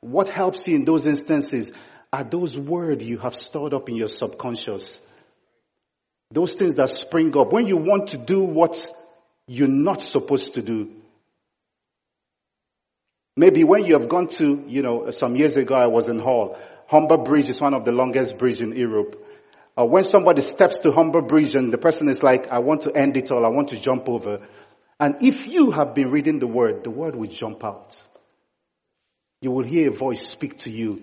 what 0.00 0.28
helps 0.28 0.66
you 0.66 0.76
in 0.76 0.84
those 0.84 1.06
instances 1.06 1.72
are 2.12 2.24
those 2.24 2.56
words 2.56 3.04
you 3.04 3.18
have 3.18 3.36
stored 3.36 3.74
up 3.74 3.88
in 3.88 3.96
your 3.96 4.08
subconscious. 4.08 5.02
Those 6.30 6.54
things 6.54 6.76
that 6.76 6.88
spring 6.88 7.36
up 7.36 7.52
when 7.52 7.66
you 7.66 7.76
want 7.76 8.08
to 8.08 8.16
do 8.16 8.42
what 8.44 8.78
you're 9.46 9.68
not 9.68 10.00
supposed 10.00 10.54
to 10.54 10.62
do. 10.62 10.90
Maybe 13.36 13.64
when 13.64 13.84
you 13.84 13.98
have 13.98 14.08
gone 14.08 14.28
to, 14.28 14.64
you 14.68 14.82
know, 14.82 15.10
some 15.10 15.34
years 15.34 15.56
ago 15.56 15.74
I 15.74 15.86
was 15.86 16.08
in 16.08 16.20
Hull. 16.20 16.56
Humber 16.88 17.18
Bridge 17.18 17.48
is 17.48 17.60
one 17.60 17.74
of 17.74 17.84
the 17.84 17.92
longest 17.92 18.38
bridges 18.38 18.60
in 18.60 18.76
Europe. 18.76 19.24
Uh, 19.78 19.84
when 19.84 20.04
somebody 20.04 20.40
steps 20.40 20.80
to 20.80 20.92
Humber 20.92 21.22
Bridge 21.22 21.54
and 21.54 21.72
the 21.72 21.78
person 21.78 22.08
is 22.08 22.22
like, 22.22 22.50
I 22.50 22.58
want 22.58 22.82
to 22.82 22.92
end 22.96 23.16
it 23.16 23.30
all, 23.30 23.44
I 23.46 23.48
want 23.48 23.68
to 23.68 23.80
jump 23.80 24.08
over. 24.08 24.46
And 24.98 25.16
if 25.22 25.46
you 25.46 25.70
have 25.70 25.94
been 25.94 26.10
reading 26.10 26.38
the 26.38 26.46
word, 26.46 26.84
the 26.84 26.90
word 26.90 27.16
will 27.16 27.28
jump 27.28 27.64
out. 27.64 28.06
You 29.40 29.50
will 29.52 29.64
hear 29.64 29.88
a 29.88 29.92
voice 29.92 30.26
speak 30.26 30.58
to 30.58 30.70
you. 30.70 31.02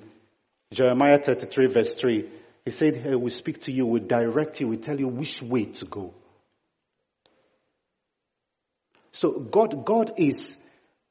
Jeremiah 0.72 1.20
33 1.20 1.68
verse 1.68 1.96
3. 1.96 2.30
He 2.68 2.72
said, 2.72 2.98
hey, 2.98 3.16
we 3.16 3.30
speak 3.30 3.62
to 3.62 3.72
you, 3.72 3.86
we 3.86 4.02
direct 4.02 4.60
you, 4.60 4.68
we 4.68 4.76
tell 4.76 5.00
you 5.00 5.08
which 5.08 5.42
way 5.42 5.68
to 5.80 5.86
go. 5.86 6.14
So 9.14 9.40
God, 9.40 9.86
God 9.86 10.16
is 10.18 10.58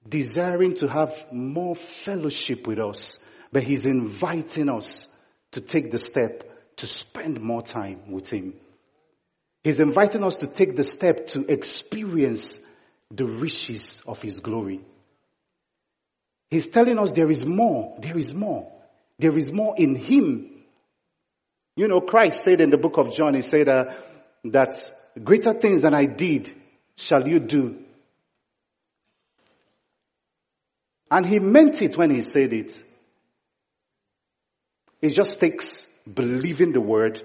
desiring 0.06 0.74
to 0.74 0.86
have 0.86 1.32
more 1.32 1.74
fellowship 1.74 2.66
with 2.66 2.78
us, 2.78 3.18
but 3.52 3.62
He's 3.62 3.86
inviting 3.86 4.68
us 4.68 5.08
to 5.52 5.62
take 5.62 5.90
the 5.90 5.96
step 5.96 6.76
to 6.76 6.86
spend 6.86 7.40
more 7.40 7.62
time 7.62 8.12
with 8.12 8.28
Him. 8.28 8.52
He's 9.64 9.80
inviting 9.80 10.24
us 10.24 10.34
to 10.34 10.46
take 10.46 10.76
the 10.76 10.84
step 10.84 11.28
to 11.28 11.50
experience 11.50 12.60
the 13.10 13.24
riches 13.24 14.02
of 14.06 14.20
His 14.20 14.40
glory. 14.40 14.82
He's 16.50 16.66
telling 16.66 16.98
us 16.98 17.12
there 17.12 17.30
is 17.30 17.46
more, 17.46 17.96
there 17.98 18.18
is 18.18 18.34
more, 18.34 18.70
there 19.18 19.38
is 19.38 19.50
more 19.50 19.74
in 19.78 19.94
Him 19.94 20.52
you 21.76 21.88
know, 21.88 22.00
Christ 22.00 22.42
said 22.42 22.60
in 22.60 22.70
the 22.70 22.78
book 22.78 22.96
of 22.96 23.14
John, 23.14 23.34
he 23.34 23.42
said 23.42 23.68
uh, 23.68 23.92
that 24.44 24.74
greater 25.22 25.52
things 25.52 25.82
than 25.82 25.94
I 25.94 26.06
did 26.06 26.52
shall 26.96 27.28
you 27.28 27.38
do. 27.38 27.78
And 31.10 31.24
he 31.24 31.38
meant 31.38 31.82
it 31.82 31.96
when 31.96 32.10
he 32.10 32.20
said 32.20 32.52
it. 32.52 32.82
It 35.00 35.10
just 35.10 35.38
takes 35.38 35.86
believing 36.12 36.72
the 36.72 36.80
word 36.80 37.22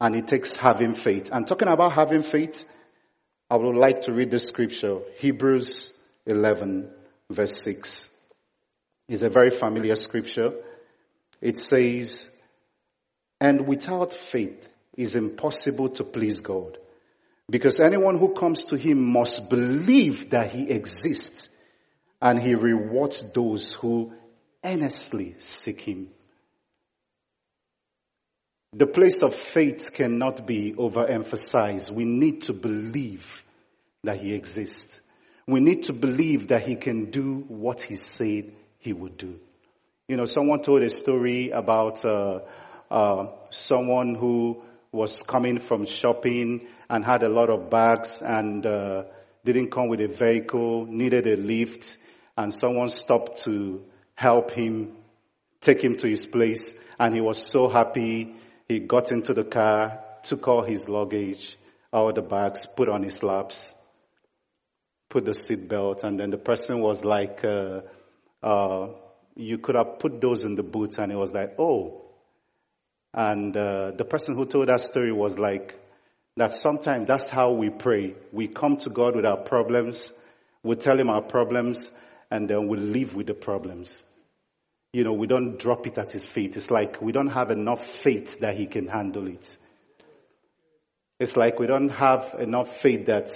and 0.00 0.16
it 0.16 0.28
takes 0.28 0.56
having 0.56 0.94
faith. 0.94 1.30
And 1.32 1.46
talking 1.46 1.68
about 1.68 1.92
having 1.92 2.22
faith, 2.22 2.64
I 3.50 3.56
would 3.56 3.76
like 3.76 4.02
to 4.02 4.12
read 4.12 4.30
the 4.30 4.38
scripture, 4.38 5.00
Hebrews 5.18 5.92
11 6.24 6.88
verse 7.28 7.62
6. 7.62 8.08
It's 9.08 9.22
a 9.22 9.28
very 9.28 9.50
familiar 9.50 9.96
scripture. 9.96 10.52
It 11.40 11.58
says, 11.58 12.28
and 13.42 13.66
without 13.66 14.14
faith, 14.14 14.68
is 14.96 15.16
impossible 15.16 15.88
to 15.88 16.04
please 16.04 16.38
God. 16.38 16.78
Because 17.50 17.80
anyone 17.80 18.16
who 18.16 18.34
comes 18.34 18.62
to 18.66 18.76
Him 18.76 19.02
must 19.12 19.50
believe 19.50 20.30
that 20.30 20.52
He 20.52 20.70
exists 20.70 21.48
and 22.20 22.40
He 22.40 22.54
rewards 22.54 23.24
those 23.32 23.72
who 23.72 24.12
earnestly 24.64 25.34
seek 25.38 25.80
Him. 25.80 26.10
The 28.74 28.86
place 28.86 29.24
of 29.24 29.34
faith 29.34 29.90
cannot 29.92 30.46
be 30.46 30.74
overemphasized. 30.74 31.90
We 31.90 32.04
need 32.04 32.42
to 32.42 32.52
believe 32.52 33.26
that 34.04 34.18
He 34.18 34.34
exists. 34.34 35.00
We 35.48 35.58
need 35.58 35.82
to 35.84 35.92
believe 35.92 36.46
that 36.48 36.62
He 36.62 36.76
can 36.76 37.10
do 37.10 37.44
what 37.48 37.82
He 37.82 37.96
said 37.96 38.52
He 38.78 38.92
would 38.92 39.16
do. 39.16 39.40
You 40.06 40.16
know, 40.16 40.26
someone 40.26 40.62
told 40.62 40.82
a 40.82 40.88
story 40.88 41.50
about 41.50 42.04
uh, 42.04 42.42
uh, 42.92 43.28
someone 43.48 44.14
who 44.14 44.62
was 44.92 45.22
coming 45.22 45.58
from 45.58 45.86
shopping 45.86 46.68
and 46.90 47.02
had 47.02 47.22
a 47.22 47.28
lot 47.28 47.48
of 47.48 47.70
bags 47.70 48.20
and 48.20 48.66
uh, 48.66 49.04
didn't 49.44 49.70
come 49.70 49.88
with 49.88 50.00
a 50.02 50.08
vehicle, 50.08 50.84
needed 50.84 51.26
a 51.26 51.36
lift, 51.36 51.96
and 52.36 52.52
someone 52.52 52.90
stopped 52.90 53.44
to 53.44 53.82
help 54.14 54.50
him, 54.50 54.92
take 55.62 55.82
him 55.82 55.96
to 55.96 56.06
his 56.06 56.26
place, 56.26 56.74
and 57.00 57.14
he 57.14 57.22
was 57.22 57.42
so 57.42 57.66
happy. 57.66 58.34
He 58.68 58.80
got 58.80 59.10
into 59.10 59.32
the 59.32 59.44
car, 59.44 60.04
took 60.22 60.46
all 60.46 60.62
his 60.62 60.86
luggage, 60.86 61.56
all 61.94 62.12
the 62.12 62.20
bags, 62.20 62.66
put 62.66 62.90
on 62.90 63.02
his 63.02 63.22
laps, 63.22 63.74
put 65.08 65.24
the 65.24 65.32
seat 65.32 65.66
belt, 65.66 66.04
and 66.04 66.20
then 66.20 66.28
the 66.28 66.36
person 66.36 66.80
was 66.82 67.06
like, 67.06 67.42
uh, 67.42 67.80
uh, 68.42 68.88
you 69.34 69.56
could 69.56 69.76
have 69.76 69.98
put 69.98 70.20
those 70.20 70.44
in 70.44 70.56
the 70.56 70.62
boots, 70.62 70.98
and 70.98 71.10
he 71.10 71.16
was 71.16 71.32
like, 71.32 71.54
oh, 71.58 72.01
and 73.14 73.56
uh, 73.56 73.92
the 73.96 74.04
person 74.04 74.34
who 74.34 74.46
told 74.46 74.68
that 74.68 74.80
story 74.80 75.12
was 75.12 75.38
like, 75.38 75.78
that 76.36 76.50
sometimes 76.50 77.06
that's 77.06 77.28
how 77.28 77.52
we 77.52 77.68
pray. 77.68 78.14
We 78.32 78.48
come 78.48 78.78
to 78.78 78.90
God 78.90 79.16
with 79.16 79.26
our 79.26 79.36
problems, 79.36 80.12
we 80.62 80.76
tell 80.76 80.98
Him 80.98 81.10
our 81.10 81.22
problems, 81.22 81.90
and 82.30 82.48
then 82.48 82.68
we 82.68 82.78
live 82.78 83.14
with 83.14 83.26
the 83.26 83.34
problems. 83.34 84.02
You 84.92 85.04
know, 85.04 85.12
we 85.12 85.26
don't 85.26 85.58
drop 85.58 85.86
it 85.86 85.98
at 85.98 86.10
His 86.10 86.24
feet. 86.24 86.56
It's 86.56 86.70
like 86.70 87.02
we 87.02 87.12
don't 87.12 87.30
have 87.30 87.50
enough 87.50 87.86
faith 87.86 88.40
that 88.40 88.54
He 88.54 88.66
can 88.66 88.88
handle 88.88 89.26
it. 89.26 89.56
It's 91.18 91.36
like 91.36 91.58
we 91.58 91.66
don't 91.66 91.90
have 91.90 92.34
enough 92.38 92.78
faith 92.78 93.06
that 93.06 93.30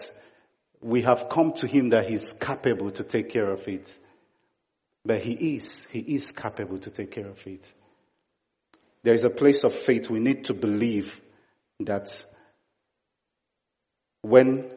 we 0.81 1.03
have 1.03 1.29
come 1.29 1.53
to 1.55 1.67
Him 1.67 1.91
that 1.91 2.09
He's 2.09 2.33
capable 2.33 2.91
to 2.93 3.05
take 3.05 3.29
care 3.29 3.51
of 3.51 3.69
it. 3.69 3.99
But 5.05 5.21
He 5.21 5.55
is, 5.55 5.87
He 5.91 6.01
is 6.01 6.33
capable 6.33 6.79
to 6.79 6.91
take 6.91 7.11
care 7.11 7.29
of 7.29 7.47
it. 7.47 7.73
There 9.03 9.15
is 9.15 9.25
a 9.25 9.31
place 9.31 9.65
of 9.65 9.75
faith 9.75 10.11
we 10.11 10.19
need 10.19 10.45
to 10.47 10.55
believe 10.55 11.21
that 11.81 12.25
when 14.23 14.71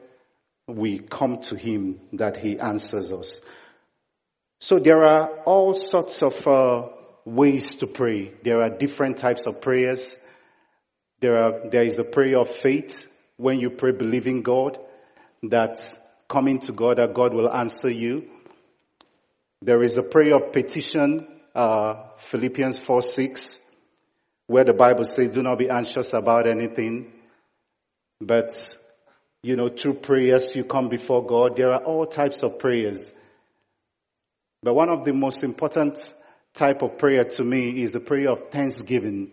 we 0.68 1.00
come 1.00 1.42
to 1.44 1.56
Him, 1.56 2.00
that 2.14 2.38
He 2.38 2.60
answers 2.60 3.12
us. 3.12 3.42
So 4.60 4.78
there 4.78 5.04
are 5.06 5.42
all 5.46 5.74
sorts 5.74 6.22
of 6.22 6.48
uh, 6.48 6.90
ways 7.26 7.76
to 7.76 7.88
pray. 7.88 8.34
There 8.44 8.62
are 8.62 8.70
different 8.70 9.18
types 9.18 9.46
of 9.46 9.62
prayers. 9.62 10.20
There 11.22 11.38
are, 11.38 11.70
there 11.70 11.84
is 11.84 11.98
a 11.98 12.04
prayer 12.04 12.40
of 12.40 12.50
faith 12.50 13.08
when 13.38 13.60
you 13.60 13.70
pray 13.70 13.92
believing 13.92 14.42
God 14.42 14.78
that 15.44 15.80
coming 16.28 16.60
to 16.60 16.74
God 16.74 16.98
that 16.98 17.14
God 17.14 17.34
will 17.34 17.50
answer 17.52 17.90
you. 17.90 18.30
There 19.62 19.82
is 19.82 19.98
a 19.98 20.04
prayer 20.04 20.36
of 20.36 20.54
petition, 20.54 21.28
uh, 21.56 21.96
Philippians 22.18 22.80
4 22.80 23.02
6, 23.02 23.69
where 24.50 24.64
the 24.64 24.74
Bible 24.74 25.04
says, 25.04 25.30
do 25.30 25.44
not 25.44 25.60
be 25.60 25.70
anxious 25.70 26.12
about 26.12 26.50
anything, 26.50 27.14
but, 28.20 28.52
you 29.44 29.56
know, 29.56 29.70
through 29.70 29.94
prayers 29.94 30.56
you 30.56 30.64
come 30.64 30.90
before 30.90 31.24
God. 31.24 31.56
There 31.56 31.72
are 31.72 31.84
all 31.84 32.08
types 32.08 32.42
of 32.42 32.58
prayers. 32.58 33.14
But 34.64 34.74
one 34.74 34.90
of 34.90 35.06
the 35.06 35.14
most 35.14 35.44
important 35.44 36.16
type 36.56 36.82
of 36.82 36.98
prayer 36.98 37.26
to 37.26 37.44
me 37.44 37.84
is 37.84 37.92
the 37.92 38.00
prayer 38.00 38.32
of 38.32 38.50
thanksgiving. 38.50 39.30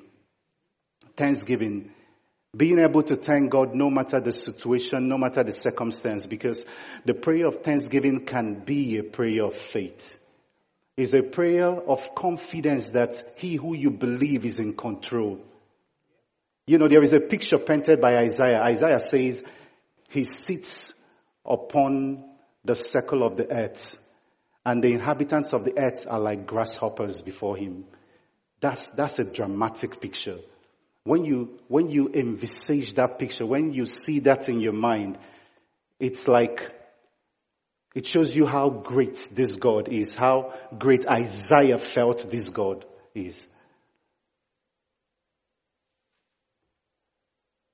Thanksgiving. 1.16 1.92
Being 2.55 2.79
able 2.79 3.02
to 3.05 3.16
thank 3.16 3.50
God 3.50 3.74
no 3.74 3.88
matter 3.88 4.20
the 4.20 4.33
situation, 4.33 5.09
no 5.09 5.16
matter 5.16 5.42
the 5.42 5.52
circumstance, 5.52 6.26
because 6.26 6.66
the 7.07 7.14
prayer 7.14 7.46
of 7.46 7.62
thanksgiving 7.62 8.26
can 8.26 8.61
be 8.66 8.98
a 8.98 9.02
prayer 9.02 9.44
of 9.44 9.55
faith. 9.55 10.18
It's 10.97 11.13
a 11.13 11.23
prayer 11.23 11.69
of 11.69 12.15
confidence 12.15 12.91
that 12.91 13.23
he 13.37 13.57
who 13.57 13.75
you 13.75 13.91
believe 13.91 14.45
is 14.45 14.59
in 14.61 14.75
control. 14.75 15.41
You 16.67 16.79
know, 16.79 16.89
there 16.89 17.03
is 17.03 17.13
a 17.13 17.21
picture 17.21 17.59
painted 17.59 18.01
by 18.01 18.17
Isaiah. 18.17 18.63
Isaiah 18.63 18.99
says, 18.99 19.45
he 20.09 20.25
sits 20.25 20.95
upon 21.45 22.25
the 22.65 22.75
circle 22.75 23.23
of 23.23 23.37
the 23.37 23.51
earth 23.51 23.99
and 24.65 24.83
the 24.83 24.93
inhabitants 24.93 25.53
of 25.53 25.65
the 25.65 25.79
earth 25.79 26.07
are 26.09 26.19
like 26.19 26.47
grasshoppers 26.47 27.23
before 27.23 27.57
him. 27.57 27.85
That's, 28.61 28.91
that's 28.91 29.19
a 29.21 29.25
dramatic 29.25 30.01
picture. 30.01 30.39
When 31.05 31.25
you, 31.25 31.61
when 31.69 31.89
you 31.89 32.11
envisage 32.13 32.95
that 32.95 33.19
picture, 33.19 33.47
when 33.47 33.73
you 33.73 33.87
see 33.87 34.21
that 34.21 34.49
in 34.49 34.59
your 34.59 34.73
mind, 34.73 35.19
it's 36.01 36.27
like, 36.27 36.75
it 37.97 38.05
shows 38.05 38.37
you 38.37 38.45
how 38.45 38.69
great 38.69 39.31
this 39.33 39.57
God 39.57 39.89
is, 39.89 40.15
how 40.15 40.53
great 40.77 41.07
Isaiah 41.07 41.79
felt 41.79 42.31
this 42.31 42.51
God 42.51 42.85
is. 43.15 43.49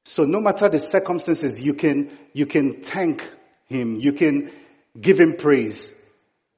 So 0.04 0.22
no 0.22 0.40
matter 0.40 0.68
the 0.68 0.78
circumstances, 0.78 1.58
you 1.58 1.74
can, 1.74 2.16
you 2.34 2.46
can 2.46 2.82
thank 2.82 3.28
Him, 3.66 3.98
you 3.98 4.12
can 4.12 4.52
give 4.98 5.18
Him 5.18 5.34
praise, 5.36 5.92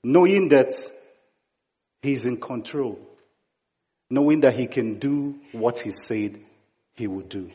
knowing 0.03 0.49
that 0.49 0.75
He's 2.03 2.27
in 2.27 2.37
control, 2.37 2.99
knowing 4.11 4.41
that 4.41 4.59
He 4.59 4.67
can 4.67 4.99
do 4.99 5.37
what 5.53 5.79
He 5.79 5.89
said 5.89 6.39
He 6.97 7.07
would 7.07 7.31
do. 7.31 7.51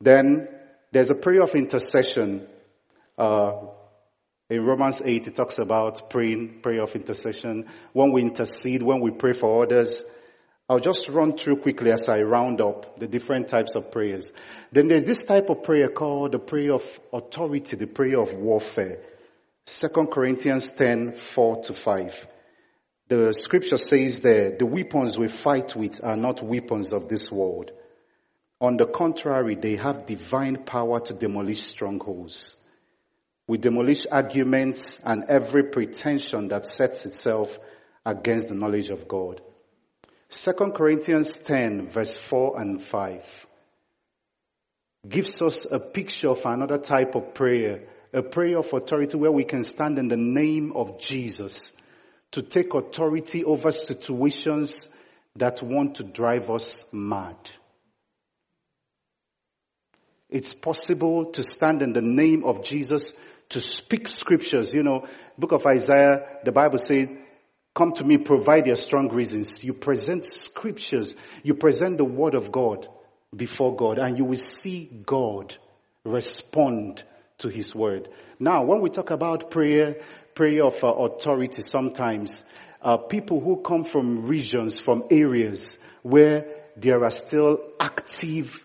Then 0.00 0.46
there's 0.92 1.10
a 1.10 1.16
prayer 1.16 1.42
of 1.42 1.56
intercession. 1.56 2.46
Uh, 3.18 3.54
in 4.50 4.64
Romans 4.64 5.00
8, 5.04 5.28
it 5.28 5.36
talks 5.36 5.58
about 5.58 6.10
praying, 6.10 6.60
prayer 6.60 6.82
of 6.82 6.94
intercession. 6.96 7.66
When 7.92 8.10
we 8.10 8.22
intercede, 8.22 8.82
when 8.82 9.00
we 9.00 9.12
pray 9.12 9.32
for 9.32 9.62
others, 9.62 10.02
I'll 10.68 10.80
just 10.80 11.08
run 11.08 11.36
through 11.36 11.60
quickly 11.60 11.92
as 11.92 12.08
I 12.08 12.22
round 12.22 12.60
up 12.60 12.98
the 12.98 13.06
different 13.06 13.46
types 13.46 13.76
of 13.76 13.92
prayers. 13.92 14.32
Then 14.72 14.88
there's 14.88 15.04
this 15.04 15.22
type 15.22 15.50
of 15.50 15.62
prayer 15.62 15.88
called 15.88 16.32
the 16.32 16.40
prayer 16.40 16.74
of 16.74 17.00
authority, 17.12 17.76
the 17.76 17.86
prayer 17.86 18.20
of 18.20 18.32
warfare. 18.34 18.98
2 19.66 19.88
Corinthians 20.12 20.68
10, 20.72 21.12
4 21.12 21.62
to 21.64 21.74
5. 21.74 22.26
The 23.06 23.32
scripture 23.32 23.76
says 23.76 24.20
there, 24.20 24.56
the 24.56 24.66
weapons 24.66 25.16
we 25.16 25.28
fight 25.28 25.76
with 25.76 26.02
are 26.02 26.16
not 26.16 26.42
weapons 26.42 26.92
of 26.92 27.08
this 27.08 27.30
world. 27.30 27.70
On 28.60 28.76
the 28.76 28.86
contrary, 28.86 29.54
they 29.54 29.76
have 29.76 30.06
divine 30.06 30.64
power 30.64 30.98
to 31.00 31.14
demolish 31.14 31.62
strongholds. 31.62 32.56
We 33.50 33.58
demolish 33.58 34.06
arguments 34.06 35.00
and 35.04 35.24
every 35.28 35.64
pretension 35.64 36.46
that 36.50 36.64
sets 36.64 37.04
itself 37.04 37.58
against 38.06 38.46
the 38.46 38.54
knowledge 38.54 38.90
of 38.90 39.08
God. 39.08 39.40
2 40.28 40.52
Corinthians 40.72 41.36
10 41.36 41.88
verse 41.88 42.16
4 42.16 42.60
and 42.60 42.80
5 42.80 43.46
gives 45.08 45.42
us 45.42 45.66
a 45.68 45.80
picture 45.80 46.28
of 46.28 46.42
another 46.44 46.78
type 46.78 47.16
of 47.16 47.34
prayer 47.34 47.88
a 48.14 48.22
prayer 48.22 48.56
of 48.56 48.72
authority 48.72 49.16
where 49.16 49.32
we 49.32 49.42
can 49.42 49.64
stand 49.64 49.98
in 49.98 50.06
the 50.06 50.16
name 50.16 50.70
of 50.76 51.00
Jesus 51.00 51.72
to 52.30 52.42
take 52.42 52.72
authority 52.72 53.42
over 53.42 53.72
situations 53.72 54.90
that 55.34 55.60
want 55.60 55.96
to 55.96 56.04
drive 56.04 56.48
us 56.50 56.84
mad. 56.92 57.34
It's 60.28 60.54
possible 60.54 61.32
to 61.32 61.42
stand 61.42 61.82
in 61.82 61.92
the 61.92 62.00
name 62.00 62.44
of 62.44 62.62
Jesus 62.62 63.14
to 63.50 63.60
speak 63.60 64.08
scriptures. 64.08 64.72
You 64.74 64.82
know, 64.82 65.06
book 65.38 65.52
of 65.52 65.66
Isaiah, 65.66 66.38
the 66.44 66.52
Bible 66.52 66.78
says, 66.78 67.08
come 67.74 67.92
to 67.92 68.04
me, 68.04 68.18
provide 68.18 68.66
your 68.66 68.76
strong 68.76 69.08
reasons. 69.08 69.62
You 69.62 69.74
present 69.74 70.24
scriptures. 70.24 71.14
You 71.42 71.54
present 71.54 71.98
the 71.98 72.04
word 72.04 72.34
of 72.34 72.50
God 72.50 72.88
before 73.34 73.76
God 73.76 73.98
and 73.98 74.18
you 74.18 74.24
will 74.24 74.36
see 74.36 74.90
God 75.04 75.56
respond 76.04 77.04
to 77.38 77.48
his 77.48 77.74
word. 77.74 78.08
Now, 78.38 78.64
when 78.64 78.80
we 78.80 78.90
talk 78.90 79.10
about 79.10 79.50
prayer, 79.50 80.00
prayer 80.34 80.64
of 80.64 80.82
uh, 80.82 80.88
authority, 80.88 81.62
sometimes 81.62 82.44
uh, 82.82 82.96
people 82.96 83.40
who 83.40 83.62
come 83.62 83.84
from 83.84 84.26
regions, 84.26 84.78
from 84.78 85.04
areas 85.10 85.78
where 86.02 86.46
there 86.76 87.04
are 87.04 87.10
still 87.10 87.58
active 87.78 88.64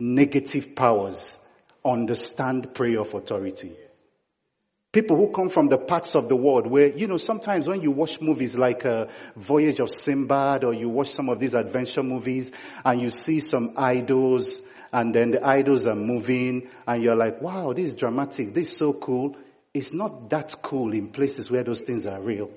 negative 0.00 0.74
powers 0.74 1.38
understand 1.84 2.74
prayer 2.74 3.00
of 3.00 3.14
authority. 3.14 3.72
People 4.92 5.16
who 5.16 5.32
come 5.32 5.48
from 5.48 5.68
the 5.68 5.78
parts 5.78 6.14
of 6.14 6.28
the 6.28 6.36
world 6.36 6.66
where, 6.66 6.94
you 6.94 7.06
know, 7.06 7.16
sometimes 7.16 7.66
when 7.66 7.80
you 7.80 7.90
watch 7.90 8.20
movies 8.20 8.58
like 8.58 8.84
uh, 8.84 9.06
Voyage 9.36 9.80
of 9.80 9.90
Sinbad 9.90 10.64
or 10.64 10.74
you 10.74 10.90
watch 10.90 11.08
some 11.08 11.30
of 11.30 11.40
these 11.40 11.54
adventure 11.54 12.02
movies 12.02 12.52
and 12.84 13.00
you 13.00 13.08
see 13.08 13.40
some 13.40 13.72
idols 13.78 14.60
and 14.92 15.14
then 15.14 15.30
the 15.30 15.42
idols 15.42 15.86
are 15.86 15.94
moving 15.94 16.68
and 16.86 17.02
you're 17.02 17.16
like, 17.16 17.40
wow, 17.40 17.72
this 17.72 17.90
is 17.90 17.96
dramatic. 17.96 18.52
This 18.52 18.70
is 18.70 18.76
so 18.76 18.92
cool. 18.92 19.34
It's 19.72 19.94
not 19.94 20.28
that 20.28 20.60
cool 20.60 20.92
in 20.92 21.08
places 21.08 21.50
where 21.50 21.64
those 21.64 21.80
things 21.80 22.04
are 22.04 22.20
real. 22.20 22.50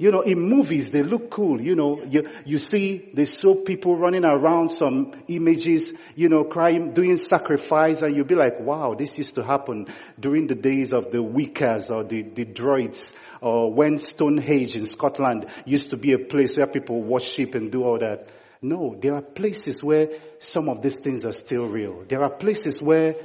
You 0.00 0.12
know, 0.12 0.20
in 0.20 0.38
movies, 0.38 0.92
they 0.92 1.02
look 1.02 1.28
cool. 1.28 1.60
You 1.60 1.74
know, 1.74 2.04
you, 2.04 2.28
you 2.44 2.58
see, 2.58 3.10
they 3.12 3.24
show 3.24 3.56
people 3.56 3.96
running 3.96 4.24
around 4.24 4.68
some 4.68 5.12
images, 5.26 5.92
you 6.14 6.28
know, 6.28 6.44
crying, 6.44 6.92
doing 6.92 7.16
sacrifice, 7.16 8.02
and 8.02 8.14
you'll 8.14 8.24
be 8.24 8.36
like, 8.36 8.60
wow, 8.60 8.94
this 8.96 9.18
used 9.18 9.34
to 9.34 9.42
happen 9.42 9.88
during 10.16 10.46
the 10.46 10.54
days 10.54 10.92
of 10.92 11.10
the 11.10 11.18
Wiccas 11.18 11.90
or 11.90 12.04
the, 12.04 12.22
the 12.22 12.44
Druids, 12.44 13.12
or 13.40 13.72
when 13.74 13.98
Stonehenge 13.98 14.76
in 14.76 14.86
Scotland 14.86 15.46
used 15.64 15.90
to 15.90 15.96
be 15.96 16.12
a 16.12 16.18
place 16.20 16.56
where 16.56 16.68
people 16.68 17.02
worship 17.02 17.56
and 17.56 17.72
do 17.72 17.82
all 17.82 17.98
that. 17.98 18.28
No, 18.62 18.96
there 19.02 19.16
are 19.16 19.22
places 19.22 19.82
where 19.82 20.10
some 20.38 20.68
of 20.68 20.80
these 20.80 21.00
things 21.00 21.26
are 21.26 21.32
still 21.32 21.64
real. 21.64 22.04
There 22.08 22.22
are 22.22 22.30
places 22.30 22.80
where 22.80 23.16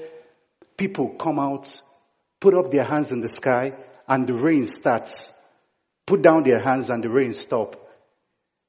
people 0.75 1.09
come 1.19 1.37
out, 1.37 1.79
put 2.39 2.55
up 2.55 2.71
their 2.71 2.83
hands 2.83 3.11
in 3.11 3.21
the 3.21 3.27
sky, 3.27 3.73
and 4.07 4.25
the 4.25 4.33
rain 4.33 4.65
starts 4.65 5.35
put 6.05 6.21
down 6.21 6.43
their 6.43 6.59
hands 6.59 6.89
and 6.89 7.03
the 7.03 7.09
rain 7.09 7.33
stop. 7.33 7.79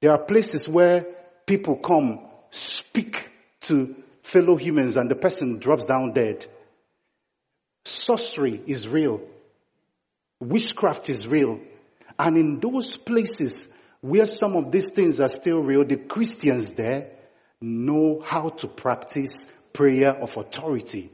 There 0.01 0.13
are 0.13 0.19
places 0.19 0.69
where 0.69 1.07
people 1.47 1.77
come, 1.77 2.21
speak 2.51 3.31
to 3.63 3.95
fellow 4.23 4.57
humans 4.57 4.97
and 4.97 5.11
the 5.11 5.15
person 5.15 5.59
drops 5.59 5.85
down 5.85 6.13
dead. 6.13 6.47
Sorcery 7.85 8.63
is 8.67 8.89
real. 8.89 9.21
Witchcraft 10.41 11.11
is 11.11 11.27
real. 11.27 11.61
And 12.19 12.37
in 12.37 12.61
those 12.61 12.97
places 12.97 13.69
where 14.01 14.27
some 14.27 14.57
of 14.57 14.71
these 14.71 14.91
things 14.91 15.21
are 15.21 15.29
still 15.29 15.61
real, 15.63 15.85
the 15.85 15.97
Christians 15.97 16.71
there 16.71 17.11
know 17.61 18.23
how 18.25 18.51
to 18.51 18.69
practice 18.69 19.49
prayer 19.73 20.15
of 20.15 20.37
authority. 20.37 21.11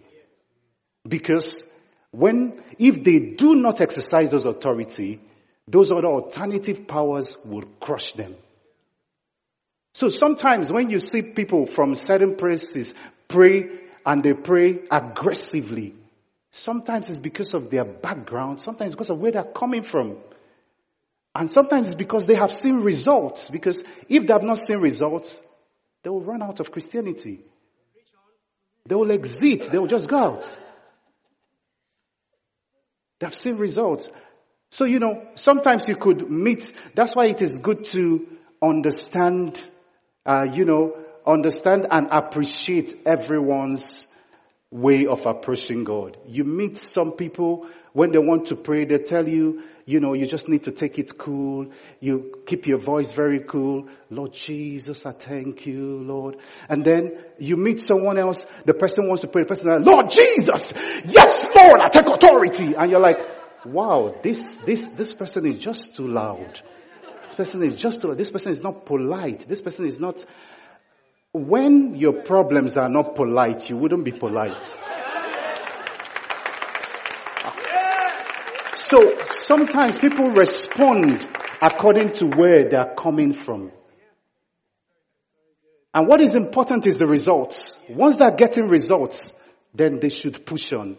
Because 1.07 1.67
when, 2.11 2.63
if 2.79 3.03
they 3.03 3.19
do 3.19 3.55
not 3.55 3.81
exercise 3.81 4.31
those 4.31 4.47
authority, 4.47 5.21
those 5.71 5.93
other 5.93 6.09
alternative 6.09 6.87
powers 6.87 7.37
will 7.45 7.65
crush 7.81 8.13
them. 8.13 8.35
So 9.93 10.09
sometimes 10.09 10.73
when 10.73 10.91
you 10.91 10.99
see 10.99 11.23
people 11.23 11.67
from 11.67 11.95
certain 11.95 12.37
places 12.37 12.95
pray 13.29 13.69
and 14.05 14.23
they 14.23 14.35
pray 14.35 14.81
aggressively, 14.91 15.95
Sometimes 16.51 17.09
it's 17.09 17.19
because 17.19 17.55
of 17.55 17.71
their 17.71 17.85
background. 17.85 18.61
Sometimes 18.61 18.93
because 18.93 19.11
of 19.11 19.19
where 19.19 19.33
they're 19.33 19.45
coming 19.45 19.83
from. 19.83 20.17
And 21.35 21.49
sometimes 21.51 21.89
it's 21.89 21.95
because 21.95 22.27
they 22.27 22.35
have 22.35 22.53
seen 22.53 22.81
results. 22.81 23.49
Because 23.49 23.85
if 24.09 24.27
they 24.27 24.33
have 24.33 24.43
not 24.43 24.59
seen 24.59 24.79
results, 24.79 25.41
they 26.03 26.11
will 26.11 26.23
run 26.23 26.43
out 26.43 26.59
of 26.59 26.73
Christianity. 26.73 27.41
They 28.85 28.95
will 28.95 29.13
exit. 29.13 29.69
They 29.71 29.79
will 29.79 29.87
just 29.87 30.09
go 30.09 30.19
out. 30.19 30.59
They 33.21 33.27
have 33.27 33.35
seen 33.35 33.57
results. 33.57 34.09
So, 34.71 34.85
you 34.85 35.01
know, 35.01 35.27
sometimes 35.35 35.89
you 35.89 35.97
could 35.97 36.31
meet, 36.31 36.73
that's 36.95 37.17
why 37.17 37.27
it 37.27 37.43
is 37.43 37.59
good 37.59 37.85
to 37.87 38.27
understand, 38.63 39.63
uh, 40.25 40.47
you 40.53 40.65
know, 40.65 40.97
understand 41.27 41.89
and 41.91 42.09
appreciate 42.11 42.95
everyone's 43.05 44.07
way 44.71 45.07
of 45.07 45.27
approaching 45.27 45.83
God. 45.83 46.17
You 46.27 46.45
meet 46.45 46.77
some 46.77 47.13
people 47.13 47.67
when 47.93 48.11
they 48.13 48.19
want 48.19 48.47
to 48.47 48.57
pray, 48.57 48.85
they 48.85 48.99
tell 48.99 49.29
you, 49.29 49.65
you 49.85 49.99
know, 49.99 50.15
you 50.15 50.25
just 50.25 50.49
need 50.49 50.63
to 50.65 50.71
take 50.71 51.01
it 51.01 51.19
cool. 51.19 51.73
You 51.99 52.43
keep 52.47 52.69
your 52.69 52.79
voice 52.79 53.13
very 53.13 53.41
cool. 53.41 53.89
Lord 54.09 54.33
Jesus, 54.33 55.05
I 55.05 55.11
thank 55.11 55.67
you, 55.67 55.99
Lord. 55.99 56.37
And 56.69 56.85
then 56.85 57.19
you 57.41 57.57
meet 57.57 57.81
someone 57.81 58.17
else, 58.17 58.47
the 58.65 58.75
person 58.75 59.09
wants 59.09 59.23
to 59.23 59.29
pray, 59.29 59.43
the 59.43 59.49
person 59.49 59.83
Lord 59.83 60.09
Jesus, 60.11 60.73
yes 61.05 61.45
Lord, 61.57 61.81
I 61.83 61.89
take 61.89 62.09
authority. 62.09 62.75
And 62.79 62.89
you're 62.89 63.01
like, 63.01 63.17
wow, 63.65 64.15
this, 64.23 64.55
this, 64.65 64.89
this 64.91 65.13
person 65.13 65.47
is 65.47 65.59
just 65.59 65.95
too 65.97 66.09
loud. 66.09 66.61
This 67.25 67.35
person 67.35 67.63
is 67.63 67.75
just 67.75 68.01
too, 68.01 68.15
this 68.15 68.31
person 68.31 68.53
is 68.53 68.63
not 68.63 68.87
polite. 68.87 69.47
This 69.49 69.61
person 69.61 69.87
is 69.87 70.01
not, 70.01 70.25
when 71.33 71.95
your 71.95 72.23
problems 72.23 72.77
are 72.77 72.89
not 72.89 73.15
polite, 73.15 73.71
you 73.71 73.77
wouldn't 73.77 74.05
be 74.05 74.13
polite. 74.13 74.79
So 78.75 78.99
sometimes 79.25 79.99
people 80.01 80.31
respond 80.31 81.29
according 81.63 82.13
to 82.15 82.27
where 82.27 82.69
they 82.69 82.77
are 82.77 82.95
coming 82.95 83.33
from. 83.33 83.71
And 85.95 86.09
what 86.09 86.21
is 86.21 86.35
important 86.35 86.87
is 86.87 86.97
the 86.97 87.07
results. 87.07 87.79
Once 87.89 88.17
they're 88.17 88.35
getting 88.35 88.69
results, 88.69 89.35
then 89.75 90.01
they 90.01 90.09
should 90.09 90.45
push 90.47 90.73
on. 90.73 90.97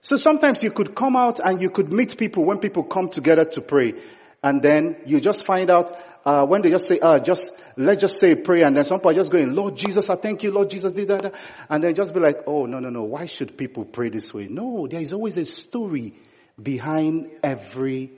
So 0.00 0.16
sometimes 0.16 0.62
you 0.62 0.70
could 0.70 0.94
come 0.94 1.16
out 1.16 1.40
and 1.40 1.60
you 1.60 1.70
could 1.70 1.92
meet 1.92 2.16
people 2.16 2.44
when 2.44 2.58
people 2.58 2.84
come 2.84 3.08
together 3.08 3.44
to 3.44 3.60
pray. 3.60 3.94
And 4.42 4.62
then 4.62 4.96
you 5.04 5.20
just 5.20 5.44
find 5.44 5.68
out, 5.68 5.90
uh, 6.24 6.44
when 6.46 6.62
they 6.62 6.70
just 6.70 6.86
say, 6.86 7.00
uh, 7.00 7.18
just, 7.18 7.52
let's 7.76 8.00
just 8.00 8.20
say 8.20 8.36
prayer 8.36 8.66
and 8.66 8.76
then 8.76 8.84
some 8.84 8.98
people 8.98 9.10
are 9.10 9.14
just 9.14 9.32
going, 9.32 9.52
Lord 9.52 9.76
Jesus, 9.76 10.08
I 10.08 10.14
thank 10.14 10.44
you, 10.44 10.52
Lord 10.52 10.70
Jesus 10.70 10.92
did 10.92 11.08
that. 11.08 11.34
And 11.68 11.82
then 11.82 11.94
just 11.94 12.14
be 12.14 12.20
like, 12.20 12.38
oh, 12.46 12.66
no, 12.66 12.78
no, 12.78 12.88
no, 12.88 13.02
why 13.02 13.26
should 13.26 13.58
people 13.58 13.84
pray 13.84 14.10
this 14.10 14.32
way? 14.32 14.46
No, 14.48 14.86
there 14.86 15.00
is 15.00 15.12
always 15.12 15.36
a 15.36 15.44
story 15.44 16.14
behind 16.60 17.30
every, 17.42 18.12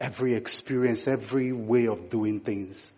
every 0.00 0.34
experience, 0.34 1.08
every 1.08 1.52
way 1.52 1.88
of 1.88 2.08
doing 2.10 2.40
things. 2.40 2.92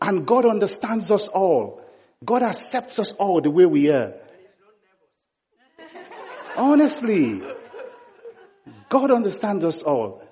And 0.00 0.24
God 0.24 0.46
understands 0.46 1.10
us 1.10 1.26
all. 1.26 1.82
God 2.24 2.42
accepts 2.44 2.98
us 3.00 3.12
all 3.12 3.40
the 3.40 3.50
way 3.50 3.66
we 3.66 3.90
are. 3.90 4.14
Honestly. 6.58 7.42
God 8.88 9.10
understands 9.10 9.64
us 9.64 9.82
all. 9.82 10.22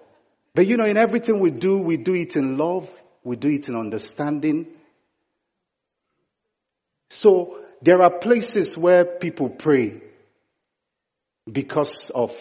But 0.55 0.67
you 0.67 0.77
know, 0.77 0.87
in 0.87 0.97
everything 0.97 1.41
we 1.41 1.51
do, 1.51 1.79
we 1.79 1.97
do 1.97 2.15
it 2.15 2.37
in 2.37 2.57
love. 2.57 2.89
We 3.23 3.37
do 3.37 3.49
it 3.49 3.69
in 3.69 3.77
understanding. 3.77 4.67
So 7.11 7.59
there 7.83 8.03
are 8.03 8.19
places 8.19 8.77
where 8.77 9.05
people 9.05 9.51
pray 9.51 10.01
because 11.51 12.11
of 12.11 12.33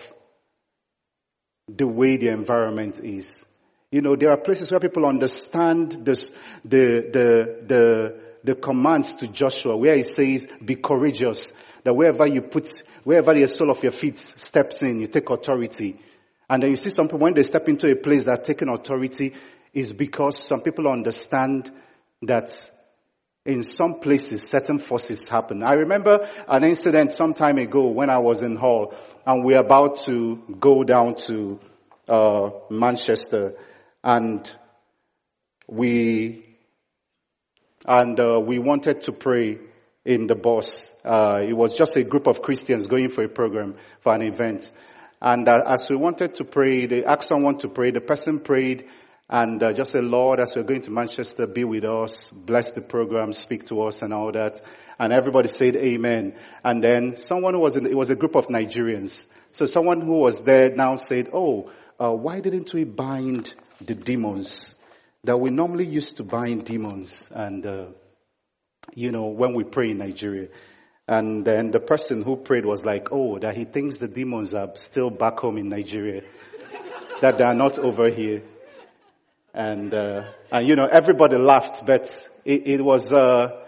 the 1.67 1.88
way 1.88 2.17
the 2.17 2.30
environment 2.30 3.00
is. 3.04 3.45
You 3.91 4.02
know, 4.02 4.15
there 4.15 4.32
are 4.32 4.38
places 4.38 4.71
where 4.71 4.80
people 4.80 5.06
understand 5.06 5.91
this, 6.06 6.32
the, 6.63 7.10
the, 7.12 7.65
the, 7.65 8.19
the 8.45 8.55
commands 8.55 9.13
to 9.15 9.27
Joshua 9.27 9.75
where 9.75 9.95
he 9.95 10.03
says, 10.03 10.47
be 10.63 10.75
courageous. 10.75 11.51
That 11.84 11.93
wherever 11.95 12.25
you 12.25 12.41
put, 12.41 12.84
wherever 13.03 13.34
the 13.34 13.47
sole 13.47 13.71
of 13.71 13.84
your 13.84 13.91
feet 13.91 14.17
steps 14.17 14.81
in, 14.81 14.99
you 14.99 15.08
take 15.08 15.29
authority. 15.29 15.99
And 16.49 16.63
then 16.63 16.69
you 16.69 16.75
see 16.75 16.89
some 16.89 17.08
people, 17.08 17.19
when 17.19 17.34
they 17.34 17.43
step 17.43 17.67
into 17.67 17.91
a 17.91 17.95
place 17.95 18.25
that 18.25 18.43
taking 18.43 18.69
authority 18.69 19.34
is 19.73 19.93
because 19.93 20.38
some 20.38 20.62
people 20.62 20.88
understand 20.88 21.71
that 22.21 22.49
in 23.45 23.62
some 23.62 23.99
places 23.99 24.47
certain 24.47 24.79
forces 24.79 25.27
happen. 25.27 25.63
I 25.63 25.73
remember 25.73 26.27
an 26.47 26.63
incident 26.63 27.12
some 27.12 27.34
time 27.34 27.58
ago 27.58 27.88
when 27.88 28.10
I 28.10 28.17
was 28.17 28.41
in 28.41 28.55
Hull 28.55 28.93
and 29.25 29.43
we 29.43 29.53
are 29.55 29.63
about 29.63 29.97
to 30.05 30.41
go 30.60 30.84
down 30.84 31.15
to 31.27 31.60
uh, 32.08 32.49
Manchester 32.69 33.55
and 34.03 34.51
we 35.67 36.44
and 37.88 38.19
uh, 38.19 38.39
we 38.39 38.60
wanted 38.60 39.02
to 39.02 39.12
pray 39.12 39.60
in 40.04 40.28
the 40.28 40.36
bus. 40.36 40.93
Uh, 41.04 41.39
it 41.48 41.54
was 41.54 41.76
just 41.76 41.95
a 41.95 42.04
group 42.04 42.28
of 42.28 42.41
Christians 42.41 42.88
going 42.88 43.10
for 43.10 43.24
a 43.24 43.30
program, 43.30 43.76
for 44.02 44.13
an 44.13 44.21
event. 44.21 44.71
And 45.21 45.48
uh, 45.48 45.63
as 45.67 45.89
we 45.89 45.95
wanted 45.95 46.36
to 46.36 46.43
pray, 46.43 46.86
they 46.86 47.04
asked 47.04 47.28
someone 47.28 47.58
to 47.60 47.67
pray. 47.67 47.91
The 47.91 48.02
person 48.02 48.39
prayed 48.39 48.86
and 49.30 49.62
uh, 49.63 49.74
just 49.74 49.91
said, 49.91 50.04
Lord, 50.04 50.39
as 50.39 50.56
we're 50.56 50.63
going 50.63 50.82
to 50.82 50.91
Manchester, 50.91 51.48
be 51.48 51.63
with 51.63 51.84
us, 51.84 52.30
bless 52.30 52.71
the 52.71 52.82
program, 52.82 53.34
speak 53.34 53.65
to 53.67 53.82
us 53.84 54.04
and 54.04 54.13
all 54.13 54.32
that. 54.32 54.62
And 55.00 55.12
everybody 55.12 55.48
said 55.48 55.76
amen. 55.76 56.36
And 56.63 56.84
then 56.84 57.15
someone 57.15 57.56
who 57.56 57.62
was 57.62 57.76
in, 57.76 57.88
it 57.88 57.98
was 57.98 58.12
a 58.12 58.15
group 58.15 58.36
of 58.36 58.48
Nigerians. 58.48 59.26
So 59.52 59.65
someone 59.65 60.02
who 60.02 60.19
was 60.19 60.41
there 60.41 60.69
now 60.76 60.95
said, 60.95 61.30
oh, 61.34 61.71
uh, 62.00 62.12
why 62.12 62.39
didn't 62.39 62.74
we 62.74 62.84
bind 62.84 63.54
the 63.82 63.95
demons 63.95 64.74
that 65.25 65.38
we 65.38 65.49
normally 65.49 65.85
used 65.85 66.17
to 66.17 66.23
bind 66.23 66.65
demons 66.65 67.29
and, 67.31 67.65
uh, 67.65 67.85
you 68.93 69.11
know, 69.11 69.25
when 69.25 69.53
we 69.53 69.63
pray 69.63 69.91
in 69.91 69.97
Nigeria. 69.97 70.49
And 71.07 71.45
then 71.45 71.71
the 71.71 71.79
person 71.79 72.21
who 72.21 72.35
prayed 72.35 72.65
was 72.65 72.83
like, 72.83 73.11
oh, 73.11 73.39
that 73.39 73.55
he 73.57 73.65
thinks 73.65 73.97
the 73.97 74.07
demons 74.07 74.53
are 74.53 74.71
still 74.75 75.09
back 75.09 75.39
home 75.39 75.57
in 75.57 75.69
Nigeria, 75.69 76.21
that 77.21 77.38
they 77.38 77.43
are 77.43 77.55
not 77.55 77.79
over 77.79 78.09
here. 78.09 78.43
And, 79.53 79.93
uh, 79.93 80.23
and 80.51 80.67
you 80.67 80.75
know, 80.75 80.88
everybody 80.91 81.38
laughed, 81.38 81.85
but 81.85 82.07
it, 82.43 82.67
it 82.67 82.81
was, 82.83 83.13
uh, 83.13 83.61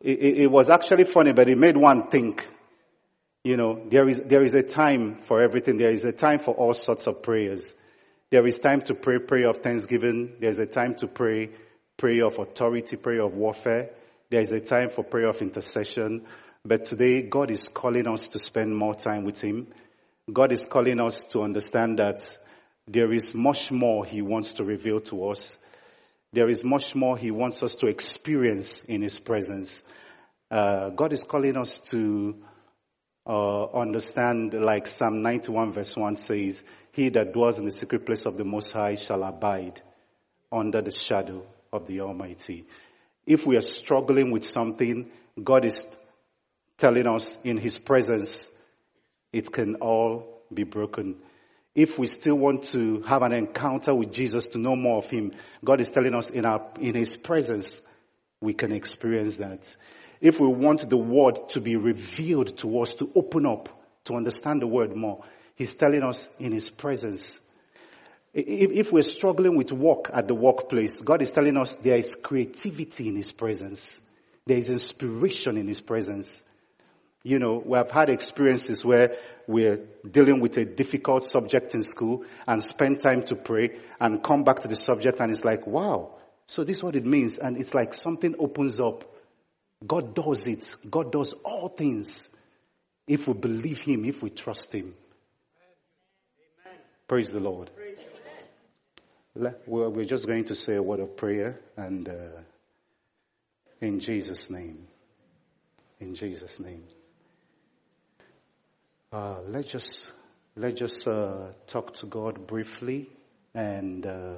it, 0.00 0.20
it, 0.20 0.50
was 0.50 0.70
actually 0.70 1.04
funny, 1.04 1.32
but 1.32 1.48
it 1.48 1.58
made 1.58 1.76
one 1.76 2.08
think, 2.08 2.46
you 3.42 3.56
know, 3.56 3.82
there 3.90 4.08
is, 4.08 4.22
there 4.24 4.44
is 4.44 4.54
a 4.54 4.62
time 4.62 5.18
for 5.22 5.42
everything. 5.42 5.76
There 5.76 5.90
is 5.90 6.04
a 6.04 6.12
time 6.12 6.38
for 6.38 6.54
all 6.54 6.74
sorts 6.74 7.06
of 7.06 7.22
prayers. 7.22 7.74
There 8.32 8.46
is 8.46 8.58
time 8.58 8.80
to 8.86 8.94
pray 8.94 9.18
prayer 9.18 9.50
of 9.50 9.58
thanksgiving. 9.58 10.36
There's 10.40 10.58
a 10.58 10.64
time 10.64 10.94
to 10.94 11.06
pray 11.06 11.50
prayer 11.98 12.24
of 12.24 12.38
authority, 12.38 12.96
prayer 12.96 13.20
of 13.24 13.34
warfare. 13.34 13.90
There 14.30 14.40
is 14.40 14.54
a 14.54 14.60
time 14.60 14.88
for 14.88 15.04
prayer 15.04 15.28
of 15.28 15.42
intercession. 15.42 16.24
But 16.64 16.86
today, 16.86 17.20
God 17.20 17.50
is 17.50 17.68
calling 17.68 18.08
us 18.08 18.28
to 18.28 18.38
spend 18.38 18.74
more 18.74 18.94
time 18.94 19.24
with 19.24 19.38
Him. 19.42 19.66
God 20.32 20.50
is 20.50 20.66
calling 20.66 20.98
us 20.98 21.26
to 21.26 21.42
understand 21.42 21.98
that 21.98 22.20
there 22.88 23.12
is 23.12 23.34
much 23.34 23.70
more 23.70 24.06
He 24.06 24.22
wants 24.22 24.54
to 24.54 24.64
reveal 24.64 25.00
to 25.00 25.28
us. 25.28 25.58
There 26.32 26.48
is 26.48 26.64
much 26.64 26.94
more 26.94 27.18
He 27.18 27.30
wants 27.30 27.62
us 27.62 27.74
to 27.74 27.88
experience 27.88 28.82
in 28.84 29.02
His 29.02 29.18
presence. 29.18 29.82
Uh, 30.50 30.88
God 30.88 31.12
is 31.12 31.24
calling 31.24 31.58
us 31.58 31.80
to 31.90 32.42
uh, 33.26 33.64
understand, 33.74 34.54
like 34.54 34.86
Psalm 34.86 35.20
91 35.20 35.72
verse 35.72 35.94
1 35.94 36.16
says, 36.16 36.64
He 36.92 37.08
that 37.10 37.32
dwells 37.32 37.58
in 37.58 37.64
the 37.64 37.70
secret 37.72 38.04
place 38.04 38.26
of 38.26 38.36
the 38.36 38.44
Most 38.44 38.70
High 38.72 38.94
shall 38.94 39.24
abide 39.24 39.80
under 40.50 40.82
the 40.82 40.90
shadow 40.90 41.44
of 41.72 41.86
the 41.86 42.00
Almighty. 42.02 42.66
If 43.26 43.46
we 43.46 43.56
are 43.56 43.62
struggling 43.62 44.30
with 44.30 44.44
something, 44.44 45.10
God 45.42 45.64
is 45.64 45.86
telling 46.76 47.06
us 47.06 47.38
in 47.44 47.56
His 47.56 47.78
presence, 47.78 48.50
it 49.32 49.50
can 49.50 49.76
all 49.76 50.42
be 50.52 50.64
broken. 50.64 51.16
If 51.74 51.98
we 51.98 52.06
still 52.06 52.34
want 52.34 52.64
to 52.64 53.00
have 53.02 53.22
an 53.22 53.32
encounter 53.32 53.94
with 53.94 54.12
Jesus 54.12 54.48
to 54.48 54.58
know 54.58 54.76
more 54.76 54.98
of 54.98 55.08
Him, 55.08 55.32
God 55.64 55.80
is 55.80 55.90
telling 55.90 56.14
us 56.14 56.28
in 56.28 56.44
our, 56.44 56.66
in 56.78 56.94
His 56.94 57.16
presence, 57.16 57.80
we 58.42 58.52
can 58.52 58.72
experience 58.72 59.36
that. 59.36 59.74
If 60.20 60.38
we 60.38 60.48
want 60.48 60.90
the 60.90 60.98
word 60.98 61.48
to 61.50 61.60
be 61.60 61.76
revealed 61.76 62.58
to 62.58 62.80
us, 62.80 62.96
to 62.96 63.10
open 63.14 63.46
up, 63.46 63.70
to 64.04 64.14
understand 64.14 64.60
the 64.60 64.66
word 64.66 64.94
more, 64.94 65.24
He's 65.62 65.76
telling 65.76 66.02
us 66.02 66.28
in 66.40 66.50
His 66.50 66.70
presence. 66.70 67.38
If 68.34 68.90
we're 68.90 69.02
struggling 69.02 69.56
with 69.56 69.70
work 69.70 70.10
at 70.12 70.26
the 70.26 70.34
workplace, 70.34 70.98
God 70.98 71.22
is 71.22 71.30
telling 71.30 71.56
us 71.56 71.74
there 71.74 71.98
is 71.98 72.16
creativity 72.20 73.06
in 73.06 73.14
His 73.14 73.30
presence. 73.30 74.02
There 74.44 74.56
is 74.56 74.68
inspiration 74.68 75.56
in 75.56 75.68
His 75.68 75.80
presence. 75.80 76.42
You 77.22 77.38
know, 77.38 77.62
we 77.64 77.78
have 77.78 77.92
had 77.92 78.10
experiences 78.10 78.84
where 78.84 79.16
we're 79.46 79.78
dealing 80.10 80.40
with 80.40 80.56
a 80.56 80.64
difficult 80.64 81.22
subject 81.22 81.76
in 81.76 81.84
school 81.84 82.24
and 82.48 82.60
spend 82.60 82.98
time 82.98 83.22
to 83.26 83.36
pray 83.36 83.78
and 84.00 84.20
come 84.20 84.42
back 84.42 84.58
to 84.62 84.68
the 84.68 84.74
subject 84.74 85.20
and 85.20 85.30
it's 85.30 85.44
like, 85.44 85.64
wow. 85.64 86.16
So 86.46 86.64
this 86.64 86.78
is 86.78 86.82
what 86.82 86.96
it 86.96 87.06
means. 87.06 87.38
And 87.38 87.56
it's 87.56 87.72
like 87.72 87.94
something 87.94 88.34
opens 88.40 88.80
up. 88.80 89.04
God 89.86 90.12
does 90.12 90.44
it. 90.48 90.74
God 90.90 91.12
does 91.12 91.34
all 91.44 91.68
things 91.68 92.30
if 93.06 93.28
we 93.28 93.34
believe 93.34 93.78
Him, 93.82 94.04
if 94.04 94.24
we 94.24 94.30
trust 94.30 94.74
Him. 94.74 94.94
Praise 97.08 97.30
the 97.30 97.40
Lord. 97.40 97.70
We're 99.66 100.04
just 100.04 100.26
going 100.26 100.44
to 100.44 100.54
say 100.54 100.76
a 100.76 100.82
word 100.82 101.00
of 101.00 101.16
prayer 101.16 101.60
and 101.76 102.08
uh, 102.08 102.40
in 103.80 104.00
Jesus' 104.00 104.50
name. 104.50 104.86
In 106.00 106.14
Jesus' 106.14 106.60
name. 106.60 106.84
Uh, 109.12 109.36
let's 109.46 109.70
just 109.70 110.10
let's 110.56 110.78
just 110.78 111.06
uh, 111.06 111.48
talk 111.66 111.92
to 111.94 112.06
God 112.06 112.46
briefly 112.46 113.10
and 113.54 114.06
uh, 114.06 114.36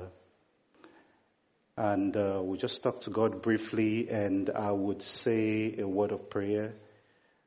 and 1.76 2.16
uh, 2.16 2.40
we'll 2.42 2.56
just 2.56 2.82
talk 2.82 3.00
to 3.02 3.10
God 3.10 3.42
briefly 3.42 4.08
and 4.08 4.50
I 4.50 4.70
would 4.72 5.02
say 5.02 5.76
a 5.78 5.86
word 5.86 6.12
of 6.12 6.30
prayer. 6.30 6.74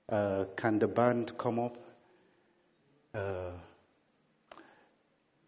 Uh, 0.10 0.46
can 0.56 0.80
the 0.80 0.88
band 0.88 1.38
come 1.38 1.60
up? 1.60 1.78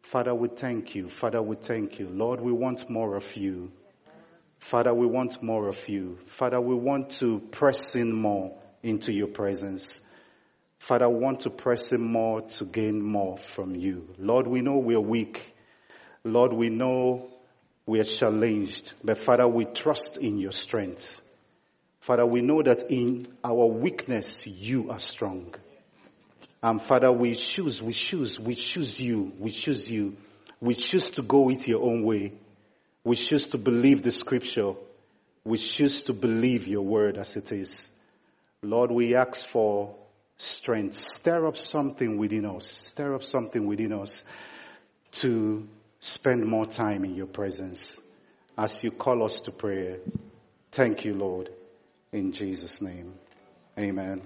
Father, 0.10 0.34
we 0.34 0.48
thank 0.48 0.96
you. 0.96 1.08
Father, 1.08 1.40
we 1.40 1.56
thank 1.56 2.00
you. 2.00 2.10
Lord, 2.10 2.42
we 2.42 2.52
want 2.52 2.90
more 2.90 3.16
of 3.16 3.36
you. 3.38 3.72
Father, 4.58 4.92
we 4.92 5.06
want 5.06 5.44
more 5.44 5.68
of 5.68 5.88
you. 5.88 6.18
Father, 6.26 6.60
we 6.60 6.74
want 6.74 7.12
to 7.20 7.38
press 7.52 7.96
in 7.96 8.12
more 8.12 8.58
into 8.82 9.14
your 9.14 9.28
presence. 9.28 10.02
Father, 10.80 11.08
we 11.08 11.20
want 11.20 11.42
to 11.42 11.52
press 11.52 11.92
in 11.92 12.02
more 12.02 12.42
to 12.42 12.66
gain 12.66 13.00
more 13.00 13.38
from 13.38 13.76
you. 13.76 14.08
Lord, 14.18 14.48
we 14.48 14.62
know 14.62 14.80
we 14.80 14.96
are 14.96 15.00
weak. 15.00 15.56
Lord, 16.24 16.54
we 16.54 16.70
know 16.70 17.30
we 17.86 18.00
are 18.00 18.04
challenged, 18.04 18.94
but 19.04 19.24
Father, 19.24 19.48
we 19.48 19.66
trust 19.66 20.18
in 20.18 20.40
your 20.40 20.54
strength. 20.54 21.22
Father, 22.00 22.26
we 22.26 22.42
know 22.42 22.64
that 22.64 22.90
in 22.90 23.28
our 23.44 23.68
weakness, 23.68 24.48
you 24.48 24.90
are 24.90 25.00
strong. 25.00 25.54
And 26.62 26.82
Father, 26.82 27.12
we 27.12 27.36
choose, 27.36 27.82
we 27.82 27.94
choose, 27.94 28.40
we 28.40 28.56
choose 28.56 29.00
you, 29.00 29.32
we 29.40 29.50
choose 29.50 29.90
you. 29.90 30.18
We 30.62 30.74
choose 30.74 31.10
to 31.12 31.22
go 31.22 31.42
with 31.42 31.68
your 31.68 31.84
own 31.84 32.04
way. 32.04 32.34
We 33.04 33.16
choose 33.16 33.48
to 33.48 33.58
believe 33.58 34.04
the 34.04 34.12
scripture. 34.12 34.74
We 35.46 35.58
choose 35.58 36.04
to 36.04 36.14
believe 36.14 36.68
your 36.68 36.82
word 36.82 37.18
as 37.18 37.38
it 37.38 37.52
is. 37.52 37.90
Lord, 38.62 38.92
we 38.92 39.16
ask 39.16 39.48
for 39.48 39.96
strength. 40.38 40.96
Stir 40.96 41.48
up 41.48 41.56
something 41.56 42.18
within 42.18 42.46
us. 42.46 42.68
Stir 42.68 43.16
up 43.16 43.24
something 43.24 43.66
within 43.66 43.94
us 43.94 44.26
to 45.14 45.66
spend 46.02 46.46
more 46.46 46.66
time 46.66 47.06
in 47.06 47.16
your 47.16 47.28
presence 47.28 48.00
as 48.58 48.84
you 48.84 48.92
call 48.92 49.24
us 49.24 49.40
to 49.42 49.52
prayer. 49.52 49.98
Thank 50.72 51.06
you, 51.06 51.14
Lord. 51.14 51.50
In 52.12 52.34
Jesus' 52.34 52.82
name. 52.82 53.14
Amen. 53.78 54.22